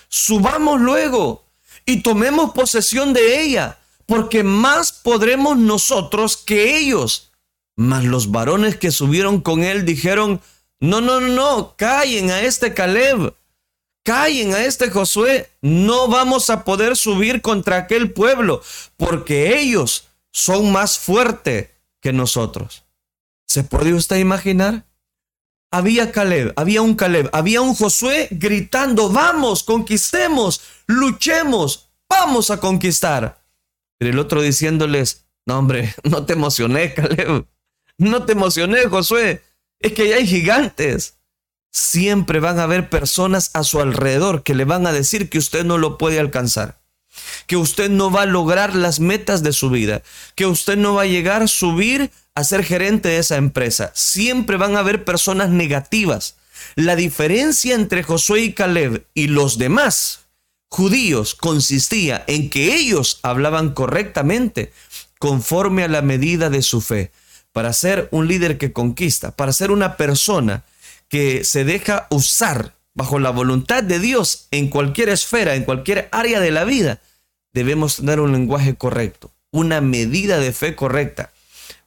subamos 0.10 0.82
luego 0.82 1.46
y 1.86 2.02
tomemos 2.02 2.52
posesión 2.52 3.14
de 3.14 3.42
ella, 3.42 3.80
porque 4.06 4.44
más 4.44 4.92
podremos 4.92 5.58
nosotros 5.58 6.36
que 6.36 6.78
ellos. 6.78 7.32
Mas 7.78 8.04
los 8.04 8.32
varones 8.32 8.76
que 8.76 8.92
subieron 8.92 9.40
con 9.40 9.64
él 9.64 9.86
dijeron, 9.86 10.42
no, 10.82 11.00
no, 11.00 11.22
no, 11.22 11.76
callen 11.78 12.32
a 12.32 12.42
este 12.42 12.74
Caleb, 12.74 13.34
callen 14.04 14.54
a 14.54 14.66
este 14.66 14.90
Josué, 14.90 15.50
no 15.62 16.10
vamos 16.10 16.50
a 16.50 16.66
poder 16.66 16.98
subir 16.98 17.42
contra 17.42 17.78
aquel 17.78 18.12
pueblo, 18.12 18.62
porque 18.98 19.58
ellos 19.58 20.07
son 20.38 20.72
más 20.72 21.00
fuertes 21.00 21.70
que 22.02 22.14
nosotros. 22.14 22.86
¿Se 23.48 23.64
puede 23.64 23.94
usted 23.94 24.18
imaginar? 24.18 24.88
había 25.72 26.12
Caleb, 26.12 26.54
había 26.56 26.82
un 26.82 26.96
Caleb, 26.96 27.30
había 27.34 27.62
un 27.62 27.76
Josué 27.76 28.28
gritando, 28.32 29.10
vamos, 29.10 29.64
conquistemos, 29.64 30.62
luchemos, 30.88 31.90
vamos 32.10 32.50
a 32.52 32.60
conquistar. 32.60 33.44
Pero 33.98 34.12
el 34.12 34.20
otro 34.20 34.42
diciéndoles, 34.42 35.28
no 35.46 35.60
hombre, 35.60 35.94
no 36.04 36.26
te 36.26 36.34
emocioné, 36.34 36.94
Caleb, 36.94 37.46
no 37.98 38.26
te 38.26 38.34
emocioné, 38.34 38.86
Josué, 38.86 39.44
es 39.80 39.94
que 39.94 40.10
ya 40.10 40.16
hay 40.16 40.28
gigantes. 40.28 41.16
Siempre 41.72 42.40
van 42.40 42.60
a 42.60 42.64
haber 42.64 42.90
personas 42.90 43.52
a 43.54 43.64
su 43.64 43.80
alrededor 43.80 44.44
que 44.44 44.56
le 44.56 44.66
van 44.66 44.88
a 44.88 44.94
decir 44.94 45.30
que 45.30 45.38
usted 45.38 45.64
no 45.66 45.78
lo 45.78 45.98
puede 45.98 46.20
alcanzar, 46.20 46.82
que 47.46 47.58
usted 47.58 47.90
no 47.90 48.12
va 48.12 48.24
a 48.24 48.26
lograr 48.28 48.76
las 48.76 49.00
metas 49.00 49.44
de 49.44 49.54
su 49.54 49.70
vida, 49.70 50.02
que 50.36 50.46
usted 50.46 50.78
no 50.78 50.96
va 50.96 51.04
a 51.04 51.08
llegar 51.08 51.44
a 51.44 51.48
subir 51.48 52.12
a 52.36 52.44
ser 52.44 52.64
gerente 52.64 53.10
de 53.10 53.18
esa 53.18 53.38
empresa. 53.38 53.92
Siempre 53.96 54.58
van 54.58 54.76
a 54.76 54.80
haber 54.80 55.04
personas 55.04 55.50
negativas. 55.50 56.36
La 56.76 56.96
diferencia 56.96 57.76
entre 57.76 58.04
Josué 58.04 58.42
y 58.42 58.54
Caleb 58.54 59.06
y 59.14 59.28
los 59.28 59.58
demás 59.58 60.28
judíos 60.70 61.34
consistía 61.34 62.24
en 62.28 62.50
que 62.50 62.76
ellos 62.76 63.20
hablaban 63.24 63.74
correctamente 63.74 64.72
conforme 65.18 65.84
a 65.84 65.88
la 65.88 66.02
medida 66.02 66.50
de 66.50 66.62
su 66.62 66.82
fe. 66.82 67.12
Para 67.52 67.74
ser 67.74 68.08
un 68.12 68.28
líder 68.28 68.58
que 68.58 68.72
conquista, 68.72 69.32
para 69.32 69.52
ser 69.52 69.72
una 69.72 69.98
persona 69.98 70.64
que 71.10 71.44
se 71.44 71.64
deja 71.64 72.06
usar 72.12 72.77
bajo 72.98 73.20
la 73.20 73.30
voluntad 73.30 73.84
de 73.84 74.00
Dios 74.00 74.48
en 74.50 74.70
cualquier 74.70 75.10
esfera, 75.10 75.54
en 75.54 75.66
cualquier 75.66 76.10
área 76.12 76.40
de 76.40 76.50
la 76.50 76.64
vida, 76.64 77.00
debemos 77.54 77.98
tener 77.98 78.20
un 78.20 78.32
lenguaje 78.32 78.74
correcto, 78.74 79.30
una 79.52 79.82
medida 79.82 80.40
de 80.40 80.52
fe 80.52 80.76
correcta, 80.76 81.32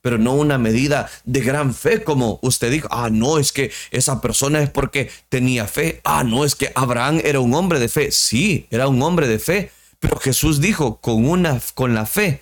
pero 0.03 0.19
no 0.19 0.35
una 0.35 0.57
medida 0.57 1.11
de 1.25 1.41
gran 1.41 1.75
fe 1.75 2.05
como 2.05 2.39
usted 2.43 2.71
dijo, 2.71 2.87
ah, 2.93 3.11
no, 3.11 3.39
es 3.39 3.51
que 3.51 3.73
esa 3.91 4.21
persona 4.21 4.63
es 4.63 4.71
porque 4.71 5.11
tenía 5.29 5.67
fe, 5.67 6.01
ah, 6.05 6.23
no, 6.23 6.45
es 6.45 6.55
que 6.55 6.71
Abraham 6.77 7.21
era 7.25 7.41
un 7.41 7.55
hombre 7.55 7.81
de 7.81 7.89
fe, 7.89 8.13
sí, 8.13 8.69
era 8.71 8.87
un 8.87 9.03
hombre 9.03 9.27
de 9.27 9.41
fe, 9.41 9.73
pero 9.99 10.17
Jesús 10.17 10.61
dijo 10.61 11.01
con 11.01 11.29
una 11.29 11.61
con 11.75 11.93
la 11.93 12.07
fe 12.07 12.41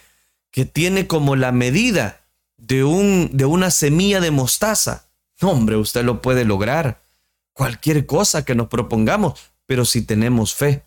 que 0.51 0.67
tiene 0.67 1.07
como 1.07 1.37
la 1.37 1.53
medida 1.53 2.21
de 2.59 2.85
un 2.85 3.31
de 3.33 3.47
una 3.47 3.71
semilla 3.71 4.21
de 4.21 4.31
mostaza, 4.31 5.07
hombre, 5.41 5.77
usted 5.77 6.05
lo 6.05 6.21
puede 6.21 6.45
lograr. 6.45 7.08
Cualquier 7.59 8.07
cosa 8.07 8.45
que 8.45 8.55
nos 8.55 8.69
propongamos, 8.69 9.41
pero 9.67 9.85
si 9.85 10.03
tenemos 10.03 10.55
fe. 10.55 10.85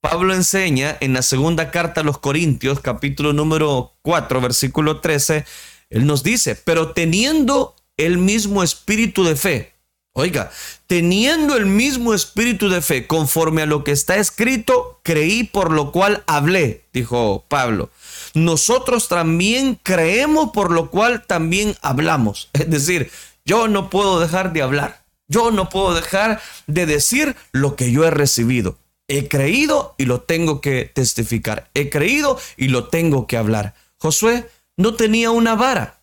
Pablo 0.00 0.34
enseña 0.34 0.96
en 0.98 1.12
la 1.12 1.22
segunda 1.22 1.70
carta 1.70 2.00
a 2.00 2.04
los 2.04 2.18
Corintios, 2.18 2.80
capítulo 2.80 3.32
número 3.32 3.92
4, 4.02 4.40
versículo 4.40 4.98
13, 4.98 5.44
él 5.90 6.06
nos 6.08 6.24
dice, 6.24 6.56
pero 6.56 6.90
teniendo 6.90 7.76
el 7.96 8.18
mismo 8.18 8.64
espíritu 8.64 9.22
de 9.22 9.36
fe, 9.36 9.74
oiga, 10.12 10.50
teniendo 10.88 11.56
el 11.56 11.66
mismo 11.66 12.12
espíritu 12.12 12.68
de 12.68 12.82
fe, 12.82 13.06
conforme 13.06 13.62
a 13.62 13.66
lo 13.66 13.84
que 13.84 13.92
está 13.92 14.16
escrito, 14.16 14.98
creí 15.04 15.44
por 15.44 15.70
lo 15.70 15.92
cual 15.92 16.24
hablé, 16.26 16.84
dijo 16.92 17.44
Pablo. 17.46 17.90
Nosotros 18.34 19.06
también 19.06 19.78
creemos 19.84 20.50
por 20.50 20.72
lo 20.72 20.90
cual 20.90 21.24
también 21.28 21.76
hablamos. 21.80 22.50
Es 22.54 22.68
decir, 22.68 23.08
yo 23.44 23.68
no 23.68 23.88
puedo 23.88 24.18
dejar 24.18 24.52
de 24.52 24.62
hablar. 24.62 25.07
Yo 25.28 25.50
no 25.50 25.68
puedo 25.68 25.94
dejar 25.94 26.40
de 26.66 26.86
decir 26.86 27.36
lo 27.52 27.76
que 27.76 27.92
yo 27.92 28.04
he 28.04 28.10
recibido. 28.10 28.78
He 29.08 29.28
creído 29.28 29.94
y 29.98 30.06
lo 30.06 30.22
tengo 30.22 30.60
que 30.60 30.84
testificar. 30.84 31.70
He 31.74 31.90
creído 31.90 32.38
y 32.56 32.68
lo 32.68 32.88
tengo 32.88 33.26
que 33.26 33.36
hablar. 33.36 33.74
Josué 33.98 34.50
no 34.76 34.94
tenía 34.94 35.30
una 35.30 35.54
vara. 35.54 36.02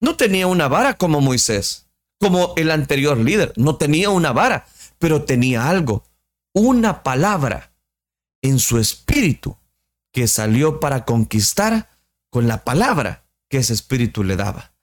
No 0.00 0.16
tenía 0.16 0.46
una 0.46 0.68
vara 0.68 0.94
como 0.94 1.20
Moisés, 1.20 1.86
como 2.20 2.54
el 2.56 2.70
anterior 2.70 3.16
líder. 3.18 3.52
No 3.56 3.76
tenía 3.76 4.10
una 4.10 4.32
vara, 4.32 4.66
pero 4.98 5.24
tenía 5.24 5.68
algo. 5.68 6.04
Una 6.52 7.02
palabra 7.02 7.72
en 8.42 8.58
su 8.58 8.78
espíritu 8.78 9.56
que 10.12 10.28
salió 10.28 10.80
para 10.80 11.04
conquistar 11.04 11.88
con 12.30 12.48
la 12.48 12.64
palabra 12.64 13.24
que 13.48 13.58
ese 13.58 13.72
espíritu 13.72 14.24
le 14.24 14.36
daba. 14.36 14.74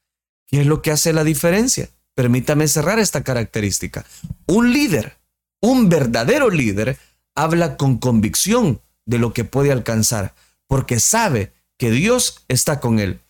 ¿Qué 0.47 0.61
es 0.61 0.67
lo 0.67 0.81
que 0.81 0.91
hace 0.91 1.13
la 1.13 1.23
diferencia? 1.23 1.89
Permítame 2.19 2.67
cerrar 2.67 2.99
esta 2.99 3.23
característica. 3.23 4.05
Un 4.45 4.73
líder, 4.73 5.17
un 5.61 5.87
verdadero 5.87 6.49
líder, 6.49 6.97
habla 7.33 7.77
con 7.77 7.97
convicción 7.97 8.81
de 9.05 9.19
lo 9.19 9.31
que 9.31 9.45
puede 9.45 9.71
alcanzar, 9.71 10.35
porque 10.67 10.99
sabe 10.99 11.53
que 11.77 11.91
Dios 11.91 12.43
está 12.49 12.81
con 12.81 12.99
él. 12.99 13.21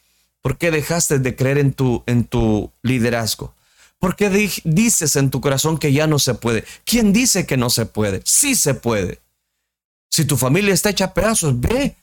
¿Por 0.41 0.57
qué 0.57 0.71
dejaste 0.71 1.19
de 1.19 1.35
creer 1.35 1.59
en 1.59 1.73
tu, 1.73 2.01
en 2.07 2.23
tu 2.23 2.71
liderazgo? 2.81 3.53
¿Por 3.99 4.15
qué 4.15 4.31
dices 4.63 5.15
en 5.17 5.29
tu 5.29 5.39
corazón 5.39 5.77
que 5.77 5.93
ya 5.93 6.07
no 6.07 6.17
se 6.17 6.33
puede? 6.33 6.65
¿Quién 6.83 7.13
dice 7.13 7.45
que 7.45 7.57
no 7.57 7.69
se 7.69 7.85
puede? 7.85 8.23
Sí 8.25 8.55
se 8.55 8.73
puede. 8.73 9.21
Si 10.09 10.25
tu 10.25 10.35
familia 10.35 10.73
está 10.73 10.89
hecha 10.89 11.05
a 11.05 11.13
pedazos, 11.13 11.59
ve, 11.59 11.95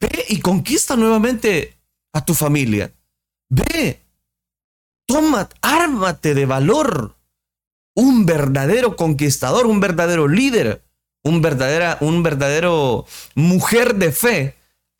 ve 0.00 0.24
y 0.28 0.40
conquista 0.40 0.96
nuevamente 0.96 1.76
a 2.12 2.24
tu 2.24 2.34
familia. 2.34 2.92
Ve, 3.48 4.02
toma, 5.10 5.48
ármate 5.60 6.34
de 6.34 6.46
valor. 6.46 7.16
Un 7.94 8.24
verdadero 8.24 8.96
conquistador, 8.96 9.66
un 9.66 9.80
verdadero 9.80 10.28
líder, 10.28 10.84
un, 11.24 11.42
verdadera, 11.42 11.98
un 12.00 12.22
verdadero 12.22 13.04
mujer 13.34 13.96
de 13.96 14.12
fe, 14.12 14.56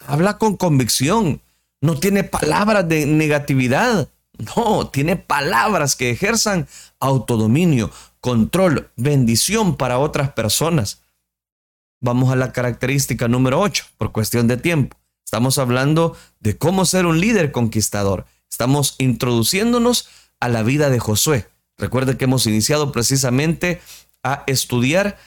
habla 0.06 0.38
con 0.38 0.56
convicción. 0.56 1.40
No 1.80 1.98
tiene 1.98 2.24
palabras 2.24 2.88
de 2.88 3.06
negatividad. 3.06 4.08
No, 4.56 4.88
tiene 4.88 5.16
palabras 5.16 5.96
que 5.96 6.10
ejerzan 6.10 6.66
autodominio, 6.98 7.90
control, 8.20 8.90
bendición 8.96 9.76
para 9.76 9.98
otras 9.98 10.32
personas. 10.32 11.02
Vamos 12.00 12.32
a 12.32 12.36
la 12.36 12.52
característica 12.52 13.28
número 13.28 13.60
8, 13.60 13.84
por 13.98 14.12
cuestión 14.12 14.48
de 14.48 14.56
tiempo. 14.56 14.96
Estamos 15.24 15.58
hablando 15.58 16.16
de 16.40 16.56
cómo 16.56 16.86
ser 16.86 17.04
un 17.04 17.20
líder 17.20 17.52
conquistador. 17.52 18.24
Estamos 18.50 18.96
introduciéndonos 18.98 20.08
a 20.40 20.48
la 20.48 20.62
vida 20.62 20.90
de 20.90 20.98
Josué. 20.98 21.48
Recuerde 21.78 22.16
que 22.16 22.24
hemos 22.24 22.46
iniciado 22.46 22.92
precisamente 22.92 23.80
a 24.22 24.44
estudiar 24.46 25.18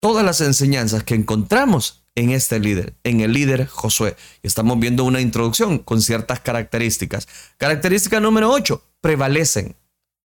todas 0.00 0.24
las 0.24 0.40
enseñanzas 0.40 1.04
que 1.04 1.14
encontramos 1.14 2.02
en 2.16 2.30
este 2.30 2.58
líder, 2.58 2.94
en 3.04 3.20
el 3.20 3.32
líder 3.32 3.66
Josué. 3.66 4.16
Estamos 4.42 4.78
viendo 4.78 5.04
una 5.04 5.20
introducción 5.20 5.78
con 5.78 6.02
ciertas 6.02 6.40
características. 6.40 7.28
Característica 7.56 8.20
número 8.20 8.50
8, 8.50 8.82
prevalecen. 9.00 9.76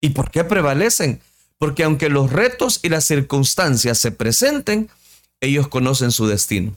¿Y 0.02 0.10
por 0.10 0.32
qué 0.32 0.44
prevalecen? 0.44 1.22
Porque 1.58 1.84
aunque 1.84 2.10
los 2.10 2.32
retos 2.32 2.80
y 2.82 2.90
las 2.90 3.06
circunstancias 3.06 3.98
se 4.00 4.12
presenten, 4.12 4.90
ellos 5.42 5.68
conocen 5.68 6.12
su 6.12 6.28
destino. 6.28 6.76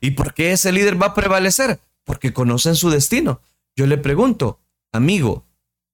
¿Y 0.00 0.12
por 0.12 0.34
qué 0.34 0.52
ese 0.52 0.70
líder 0.70 1.00
va 1.00 1.08
a 1.08 1.14
prevalecer? 1.14 1.80
Porque 2.04 2.32
conocen 2.32 2.76
su 2.76 2.90
destino. 2.90 3.40
Yo 3.74 3.86
le 3.86 3.98
pregunto, 3.98 4.60
amigo, 4.96 5.46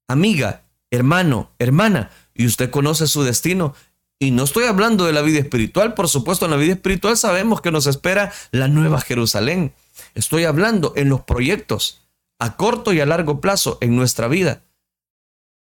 amiga, 0.09 0.65
hermano, 0.91 1.51
hermana, 1.59 2.11
y 2.35 2.47
usted 2.47 2.71
conoce 2.71 3.07
su 3.07 3.23
destino. 3.23 3.75
Y 4.19 4.31
no 4.31 4.45
estoy 4.45 4.65
hablando 4.65 5.05
de 5.05 5.12
la 5.12 5.23
vida 5.23 5.41
espiritual, 5.41 5.95
por 5.95 6.09
supuesto, 6.09 6.45
en 6.45 6.53
la 6.53 6.57
vida 6.57 6.75
espiritual 6.75 7.17
sabemos 7.17 7.61
que 7.61 7.73
nos 7.73 7.87
espera 7.87 8.33
la 8.53 8.69
nueva 8.69 9.01
Jerusalén. 9.01 9.75
Estoy 10.15 10.45
hablando 10.45 10.93
en 10.97 11.09
los 11.09 11.23
proyectos 11.23 12.03
a 12.38 12.57
corto 12.57 12.93
y 12.93 13.01
a 13.01 13.07
largo 13.07 13.41
plazo 13.41 13.79
en 13.81 13.97
nuestra 13.97 14.29
vida. 14.29 14.62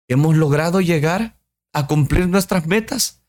¿Hemos 0.09 0.37
logrado 0.37 0.81
llegar 0.81 1.37
a 1.73 1.87
cumplir 1.87 2.29
nuestras 2.29 2.67
metas? 2.67 3.23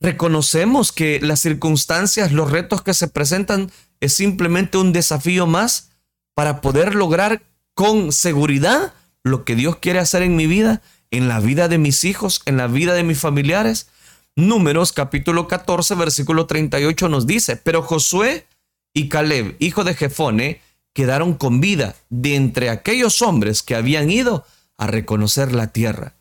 ¿Reconocemos 0.00 0.92
que 0.92 1.20
las 1.20 1.40
circunstancias, 1.40 2.32
los 2.32 2.50
retos 2.50 2.82
que 2.82 2.94
se 2.94 3.08
presentan 3.08 3.70
es 4.00 4.14
simplemente 4.14 4.78
un 4.78 4.92
desafío 4.92 5.46
más 5.46 5.90
para 6.34 6.60
poder 6.60 6.94
lograr 6.94 7.42
con 7.74 8.12
seguridad 8.12 8.94
lo 9.22 9.44
que 9.44 9.54
Dios 9.54 9.76
quiere 9.76 9.98
hacer 9.98 10.22
en 10.22 10.36
mi 10.36 10.46
vida, 10.46 10.82
en 11.10 11.28
la 11.28 11.40
vida 11.40 11.68
de 11.68 11.78
mis 11.78 12.04
hijos, 12.04 12.42
en 12.46 12.56
la 12.56 12.66
vida 12.66 12.94
de 12.94 13.02
mis 13.02 13.18
familiares. 13.18 13.88
Números 14.36 14.92
capítulo 14.92 15.48
14, 15.48 15.94
versículo 15.94 16.46
38 16.46 17.08
nos 17.08 17.26
dice, 17.26 17.56
pero 17.56 17.82
Josué 17.82 18.46
y 18.94 19.08
Caleb, 19.08 19.56
hijo 19.58 19.84
de 19.84 19.94
Jefone, 19.94 20.60
quedaron 20.94 21.34
con 21.34 21.60
vida 21.60 21.96
de 22.08 22.36
entre 22.36 22.70
aquellos 22.70 23.22
hombres 23.22 23.62
que 23.62 23.74
habían 23.74 24.10
ido 24.10 24.44
a 24.78 24.86
reconocer 24.86 25.52
la 25.52 25.68
tierra. 25.68 26.14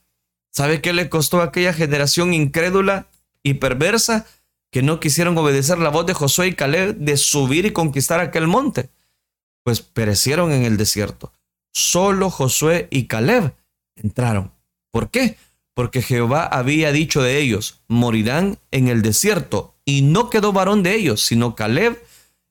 ¿Sabe 0.51 0.81
qué 0.81 0.93
le 0.93 1.09
costó 1.09 1.41
a 1.41 1.45
aquella 1.45 1.73
generación 1.73 2.33
incrédula 2.33 3.07
y 3.43 3.55
perversa 3.55 4.25
que 4.71 4.81
no 4.81 4.99
quisieron 4.99 5.38
obedecer 5.38 5.79
la 5.79 5.89
voz 5.89 6.05
de 6.05 6.13
Josué 6.13 6.47
y 6.47 6.53
Caleb 6.53 6.97
de 6.97 7.17
subir 7.17 7.65
y 7.65 7.71
conquistar 7.71 8.19
aquel 8.19 8.47
monte? 8.47 8.89
Pues 9.63 9.81
perecieron 9.81 10.51
en 10.51 10.63
el 10.63 10.77
desierto 10.77 11.31
solo 11.73 12.29
Josué 12.29 12.88
y 12.91 13.08
Caleb 13.08 13.53
entraron. 13.95 14.53
¿Por 14.91 15.10
qué? 15.10 15.38
Porque 15.73 16.01
Jehová 16.01 16.45
había 16.45 16.91
dicho 16.91 17.21
de 17.21 17.39
ellos, 17.39 17.82
morirán 17.88 18.60
en 18.71 18.88
el 18.88 19.01
desierto, 19.01 19.75
y 19.86 20.01
no 20.01 20.29
quedó 20.29 20.53
varón 20.53 20.84
de 20.84 20.95
ellos, 20.95 21.23
sino 21.25 21.55
Caleb 21.55 22.03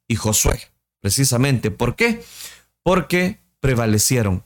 y 0.09 0.17
Josué. 0.17 0.61
Precisamente, 1.01 1.71
¿por 1.71 1.95
qué? 1.95 2.25
Porque 2.83 3.39
prevalecieron. 3.61 4.45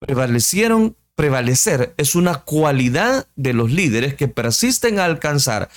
Prevalecieron 0.00 0.96
prevalecer 1.16 1.94
es 1.96 2.14
una 2.14 2.42
cualidad 2.42 3.26
de 3.34 3.54
los 3.54 3.72
líderes 3.72 4.14
que 4.14 4.28
persisten 4.28 5.00
a 5.00 5.06
alcanzar 5.06 5.70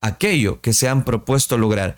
aquello 0.00 0.60
que 0.60 0.72
se 0.72 0.88
han 0.88 1.04
propuesto 1.04 1.58
lograr. 1.58 1.96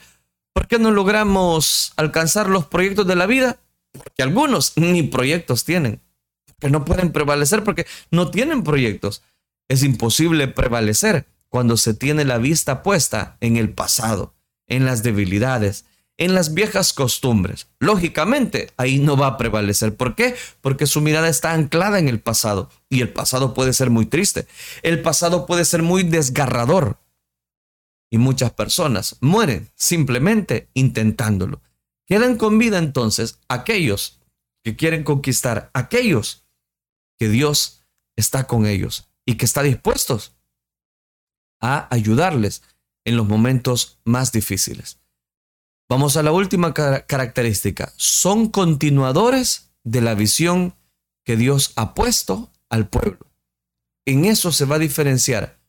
¿Por 0.54 0.66
qué 0.66 0.78
no 0.78 0.90
logramos 0.90 1.92
alcanzar 1.96 2.48
los 2.48 2.66
proyectos 2.66 3.06
de 3.06 3.16
la 3.16 3.26
vida? 3.26 3.58
Porque 3.96 4.22
algunos 4.22 4.72
ni 4.76 5.02
proyectos 5.02 5.64
tienen, 5.64 6.00
que 6.58 6.70
no 6.70 6.84
pueden 6.84 7.12
prevalecer 7.12 7.64
porque 7.64 7.86
no 8.10 8.30
tienen 8.30 8.62
proyectos. 8.62 9.22
Es 9.68 9.82
imposible 9.82 10.48
prevalecer 10.48 11.26
cuando 11.48 11.76
se 11.76 11.94
tiene 11.94 12.24
la 12.24 12.38
vista 12.38 12.82
puesta 12.82 13.36
en 13.40 13.56
el 13.56 13.70
pasado, 13.70 14.34
en 14.66 14.84
las 14.84 15.02
debilidades, 15.02 15.84
en 16.18 16.34
las 16.34 16.54
viejas 16.54 16.92
costumbres. 16.92 17.68
Lógicamente, 17.78 18.70
ahí 18.76 18.98
no 18.98 19.16
va 19.16 19.26
a 19.28 19.38
prevalecer. 19.38 19.94
¿Por 19.96 20.14
qué? 20.14 20.34
Porque 20.60 20.86
su 20.86 21.00
mirada 21.00 21.28
está 21.28 21.52
anclada 21.52 21.98
en 21.98 22.08
el 22.08 22.20
pasado 22.20 22.70
y 22.88 23.00
el 23.00 23.10
pasado 23.10 23.54
puede 23.54 23.72
ser 23.72 23.90
muy 23.90 24.06
triste. 24.06 24.46
El 24.82 25.02
pasado 25.02 25.46
puede 25.46 25.64
ser 25.64 25.82
muy 25.82 26.02
desgarrador. 26.02 26.98
Y 28.10 28.18
muchas 28.18 28.52
personas 28.52 29.16
mueren 29.20 29.70
simplemente 29.74 30.68
intentándolo. 30.74 31.60
Quedan 32.06 32.36
con 32.36 32.58
vida 32.58 32.78
entonces 32.78 33.40
aquellos 33.48 34.20
que 34.64 34.76
quieren 34.76 35.04
conquistar, 35.04 35.70
aquellos 35.74 36.44
que 37.18 37.28
Dios 37.28 37.84
está 38.16 38.46
con 38.46 38.66
ellos 38.66 39.08
y 39.24 39.36
que 39.36 39.44
está 39.44 39.62
dispuestos 39.62 40.36
a 41.60 41.92
ayudarles 41.94 42.62
en 43.04 43.16
los 43.16 43.26
momentos 43.26 43.98
más 44.04 44.32
difíciles. 44.32 44.98
Vamos 45.88 46.16
a 46.16 46.22
la 46.22 46.32
última 46.32 46.74
característica. 46.74 47.92
Son 47.96 48.48
continuadores 48.50 49.70
de 49.84 50.00
la 50.00 50.14
visión 50.14 50.74
que 51.24 51.36
Dios 51.36 51.72
ha 51.76 51.94
puesto 51.94 52.50
al 52.68 52.88
pueblo. 52.88 53.18
En 54.04 54.24
eso 54.24 54.52
se 54.52 54.64
va 54.64 54.76
a 54.76 54.80
diferenciar 54.80 55.60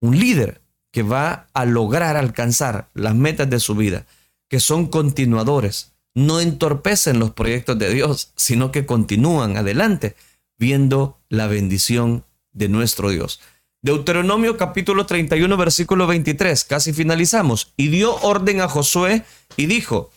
un 0.00 0.18
líder 0.18 0.62
que 0.90 1.02
va 1.02 1.48
a 1.54 1.64
lograr 1.64 2.16
alcanzar 2.16 2.90
las 2.92 3.14
metas 3.14 3.48
de 3.48 3.60
su 3.60 3.74
vida, 3.74 4.06
que 4.52 4.60
son 4.60 4.88
continuadores, 4.88 5.94
no 6.14 6.38
entorpecen 6.38 7.18
los 7.18 7.30
proyectos 7.30 7.78
de 7.78 7.88
Dios, 7.88 8.32
sino 8.36 8.70
que 8.70 8.84
continúan 8.84 9.56
adelante 9.56 10.14
viendo 10.58 11.18
la 11.30 11.46
bendición 11.46 12.26
de 12.52 12.68
nuestro 12.68 13.08
Dios. 13.08 13.40
Deuteronomio 13.80 14.58
capítulo 14.58 15.06
31 15.06 15.56
versículo 15.56 16.06
23, 16.06 16.64
casi 16.64 16.92
finalizamos. 16.92 17.72
Y 17.78 17.88
dio 17.88 18.14
orden 18.16 18.60
a 18.60 18.68
Josué 18.68 19.24
y 19.56 19.64
dijo, 19.64 20.10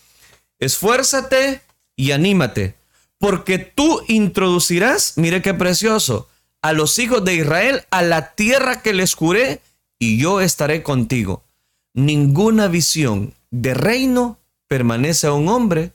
esfuérzate 0.60 1.62
y 1.95 2.12
anímate, 2.12 2.76
porque 3.17 3.58
tú 3.58 4.02
introducirás, 4.10 5.13
mire 5.15 5.41
qué 5.41 5.54
precioso, 5.54 6.28
a 6.62 6.74
los 6.74 7.00
hijos 7.00 7.24
de 7.24 7.36
Israel 7.36 7.86
a 7.89 8.02
la 8.02 8.34
tierra 8.34 8.82
que 8.82 8.91
les 8.91 9.13
juré, 9.13 9.62
y 9.98 10.17
yo 10.17 10.41
estaré 10.41 10.84
contigo. 10.84 11.45
Ninguna 11.93 12.67
visión 12.67 13.34
de 13.62 13.74
reino 13.74 14.41
permanece 14.68 15.28
a 15.28 15.34
un 15.34 15.48
hombre, 15.48 15.94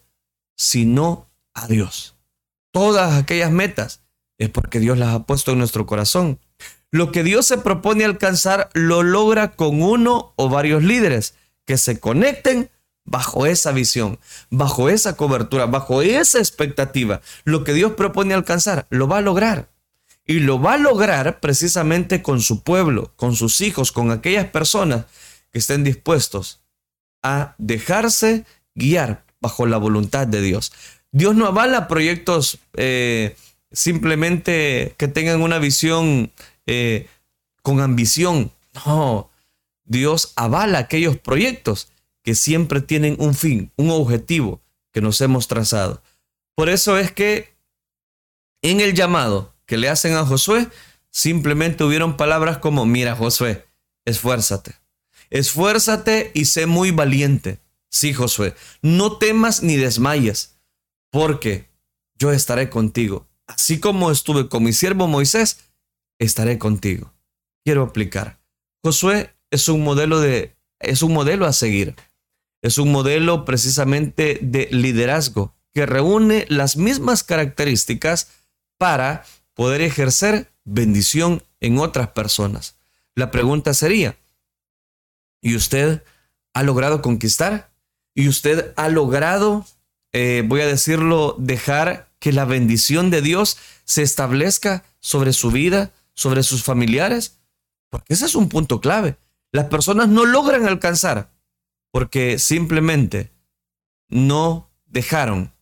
sino 0.56 1.28
a 1.52 1.66
Dios. 1.66 2.16
Todas 2.72 3.14
aquellas 3.14 3.50
metas 3.50 4.02
es 4.38 4.48
porque 4.48 4.80
Dios 4.80 4.96
las 4.96 5.14
ha 5.14 5.24
puesto 5.24 5.52
en 5.52 5.58
nuestro 5.58 5.84
corazón. 5.84 6.40
Lo 6.90 7.12
que 7.12 7.22
Dios 7.22 7.46
se 7.46 7.58
propone 7.58 8.04
alcanzar 8.04 8.70
lo 8.72 9.02
logra 9.02 9.52
con 9.52 9.82
uno 9.82 10.32
o 10.36 10.48
varios 10.48 10.82
líderes 10.82 11.34
que 11.66 11.76
se 11.76 12.00
conecten 12.00 12.70
bajo 13.04 13.44
esa 13.44 13.72
visión, 13.72 14.18
bajo 14.48 14.88
esa 14.88 15.16
cobertura, 15.16 15.66
bajo 15.66 16.00
esa 16.00 16.38
expectativa. 16.38 17.20
Lo 17.44 17.62
que 17.64 17.74
Dios 17.74 17.92
propone 17.92 18.32
alcanzar 18.32 18.86
lo 18.88 19.06
va 19.06 19.18
a 19.18 19.22
lograr. 19.22 19.68
Y 20.24 20.40
lo 20.40 20.60
va 20.62 20.74
a 20.74 20.78
lograr 20.78 21.40
precisamente 21.40 22.22
con 22.22 22.40
su 22.40 22.62
pueblo, 22.62 23.12
con 23.16 23.36
sus 23.36 23.60
hijos, 23.60 23.92
con 23.92 24.10
aquellas 24.10 24.46
personas 24.46 25.04
que 25.52 25.58
estén 25.58 25.84
dispuestos 25.84 26.60
a 27.22 27.54
dejarse 27.58 28.44
guiar 28.74 29.24
bajo 29.40 29.66
la 29.66 29.78
voluntad 29.78 30.26
de 30.26 30.40
Dios. 30.40 30.72
Dios 31.12 31.34
no 31.34 31.46
avala 31.46 31.88
proyectos 31.88 32.58
eh, 32.74 33.36
simplemente 33.72 34.94
que 34.96 35.08
tengan 35.08 35.42
una 35.42 35.58
visión 35.58 36.32
eh, 36.66 37.08
con 37.62 37.80
ambición. 37.80 38.52
No, 38.86 39.30
Dios 39.84 40.32
avala 40.36 40.78
aquellos 40.78 41.16
proyectos 41.16 41.88
que 42.22 42.34
siempre 42.34 42.80
tienen 42.80 43.16
un 43.18 43.34
fin, 43.34 43.72
un 43.76 43.90
objetivo 43.90 44.60
que 44.92 45.00
nos 45.00 45.20
hemos 45.20 45.48
trazado. 45.48 46.02
Por 46.54 46.68
eso 46.68 46.98
es 46.98 47.10
que 47.12 47.54
en 48.62 48.80
el 48.80 48.94
llamado 48.94 49.54
que 49.66 49.78
le 49.78 49.88
hacen 49.88 50.14
a 50.14 50.26
Josué, 50.26 50.68
simplemente 51.10 51.84
hubieron 51.84 52.16
palabras 52.16 52.58
como, 52.58 52.86
mira 52.86 53.16
Josué, 53.16 53.66
esfuérzate, 54.04 54.74
esfuérzate 55.30 56.30
y 56.34 56.44
sé 56.44 56.66
muy 56.66 56.90
valiente. 56.90 57.60
Sí, 57.88 58.12
Josué, 58.12 58.54
no 58.82 59.16
temas 59.16 59.62
ni 59.62 59.76
desmayes, 59.76 60.58
porque 61.10 61.68
yo 62.16 62.30
estaré 62.30 62.70
contigo. 62.70 63.26
Así 63.46 63.80
como 63.80 64.10
estuve 64.10 64.48
con 64.48 64.62
mi 64.62 64.72
siervo 64.72 65.08
Moisés, 65.08 65.58
estaré 66.18 66.58
contigo. 66.58 67.12
Quiero 67.64 67.82
aplicar. 67.82 68.40
Josué 68.82 69.34
es 69.50 69.68
un 69.68 69.82
modelo 69.82 70.20
de 70.20 70.56
es 70.80 71.02
un 71.02 71.12
modelo 71.12 71.46
a 71.46 71.52
seguir. 71.52 71.94
Es 72.62 72.78
un 72.78 72.90
modelo 72.90 73.44
precisamente 73.44 74.38
de 74.42 74.68
liderazgo 74.70 75.54
que 75.72 75.86
reúne 75.86 76.46
las 76.48 76.76
mismas 76.76 77.22
características 77.22 78.28
para 78.78 79.24
poder 79.54 79.82
ejercer 79.82 80.50
bendición 80.64 81.42
en 81.60 81.78
otras 81.78 82.08
personas. 82.08 82.76
La 83.14 83.30
pregunta 83.30 83.74
sería, 83.74 84.16
¿y 85.40 85.56
usted 85.56 86.02
ha 86.54 86.62
logrado 86.62 87.02
conquistar? 87.02 87.70
¿Y 88.14 88.28
usted 88.28 88.72
ha 88.76 88.88
logrado, 88.88 89.66
eh, 90.12 90.42
voy 90.46 90.60
a 90.60 90.66
decirlo, 90.66 91.36
dejar 91.38 92.08
que 92.18 92.32
la 92.32 92.44
bendición 92.44 93.10
de 93.10 93.22
Dios 93.22 93.56
se 93.84 94.02
establezca 94.02 94.84
sobre 94.98 95.32
su 95.32 95.50
vida, 95.50 95.92
sobre 96.14 96.42
sus 96.42 96.62
familiares? 96.62 97.38
Porque 97.88 98.14
ese 98.14 98.26
es 98.26 98.34
un 98.34 98.48
punto 98.48 98.80
clave. 98.80 99.16
Las 99.52 99.66
personas 99.66 100.08
no 100.08 100.26
logran 100.26 100.66
alcanzar 100.66 101.30
porque 101.90 102.38
simplemente 102.38 103.32
no 104.08 104.70
dejaron 104.86 105.52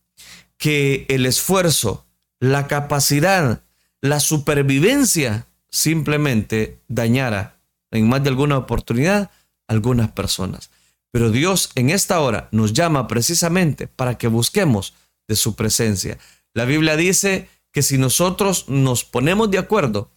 que 0.57 1.07
el 1.09 1.27
esfuerzo, 1.27 2.07
la 2.41 2.67
capacidad, 2.67 3.63
la 4.01 4.21
supervivencia 4.21 5.47
simplemente 5.71 6.81
dañara 6.89 7.61
en 7.91 8.09
más 8.09 8.23
de 8.23 8.31
alguna 8.31 8.59
oportunidad 8.59 9.31
algunas 9.69 10.11
personas. 10.11 10.71
Pero 11.13 11.31
Dios 11.31 11.71
en 11.75 11.91
esta 11.91 12.21
hora 12.21 12.49
nos 12.51 12.73
llama 12.73 13.07
precisamente 13.07 13.87
para 13.87 14.19
que 14.19 14.29
busquemos 14.29 14.95
de 15.29 15.37
su 15.37 15.55
presencia. 15.55 16.19
La 16.55 16.65
Biblia 16.65 16.97
dice 16.97 17.49
que 17.73 17.83
si 17.83 17.99
nosotros 17.99 18.69
nos 18.69 19.05
ponemos 19.05 19.51
de 19.51 19.59
acuerdo, 19.59 20.11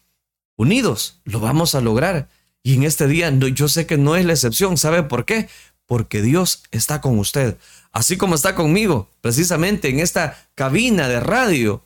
unidos, 0.58 1.22
lo 1.24 1.40
vamos 1.40 1.76
a 1.76 1.82
lograr. 1.82 2.30
Y 2.64 2.76
en 2.76 2.84
este 2.84 3.08
día 3.08 3.32
yo 3.32 3.68
sé 3.68 3.86
que 3.86 3.98
no 3.98 4.16
es 4.16 4.26
la 4.26 4.34
excepción. 4.34 4.78
¿Sabe 4.78 5.04
por 5.04 5.26
qué? 5.26 5.50
Porque 5.86 6.22
Dios 6.22 6.64
está 6.72 7.02
con 7.02 7.20
usted. 7.20 7.58
Así 7.92 8.18
como 8.18 8.36
está 8.36 8.56
conmigo, 8.56 9.10
precisamente 9.22 9.90
en 9.90 10.00
esta 10.00 10.50
cabina 10.56 11.08
de 11.08 11.20
radio, 11.20 11.84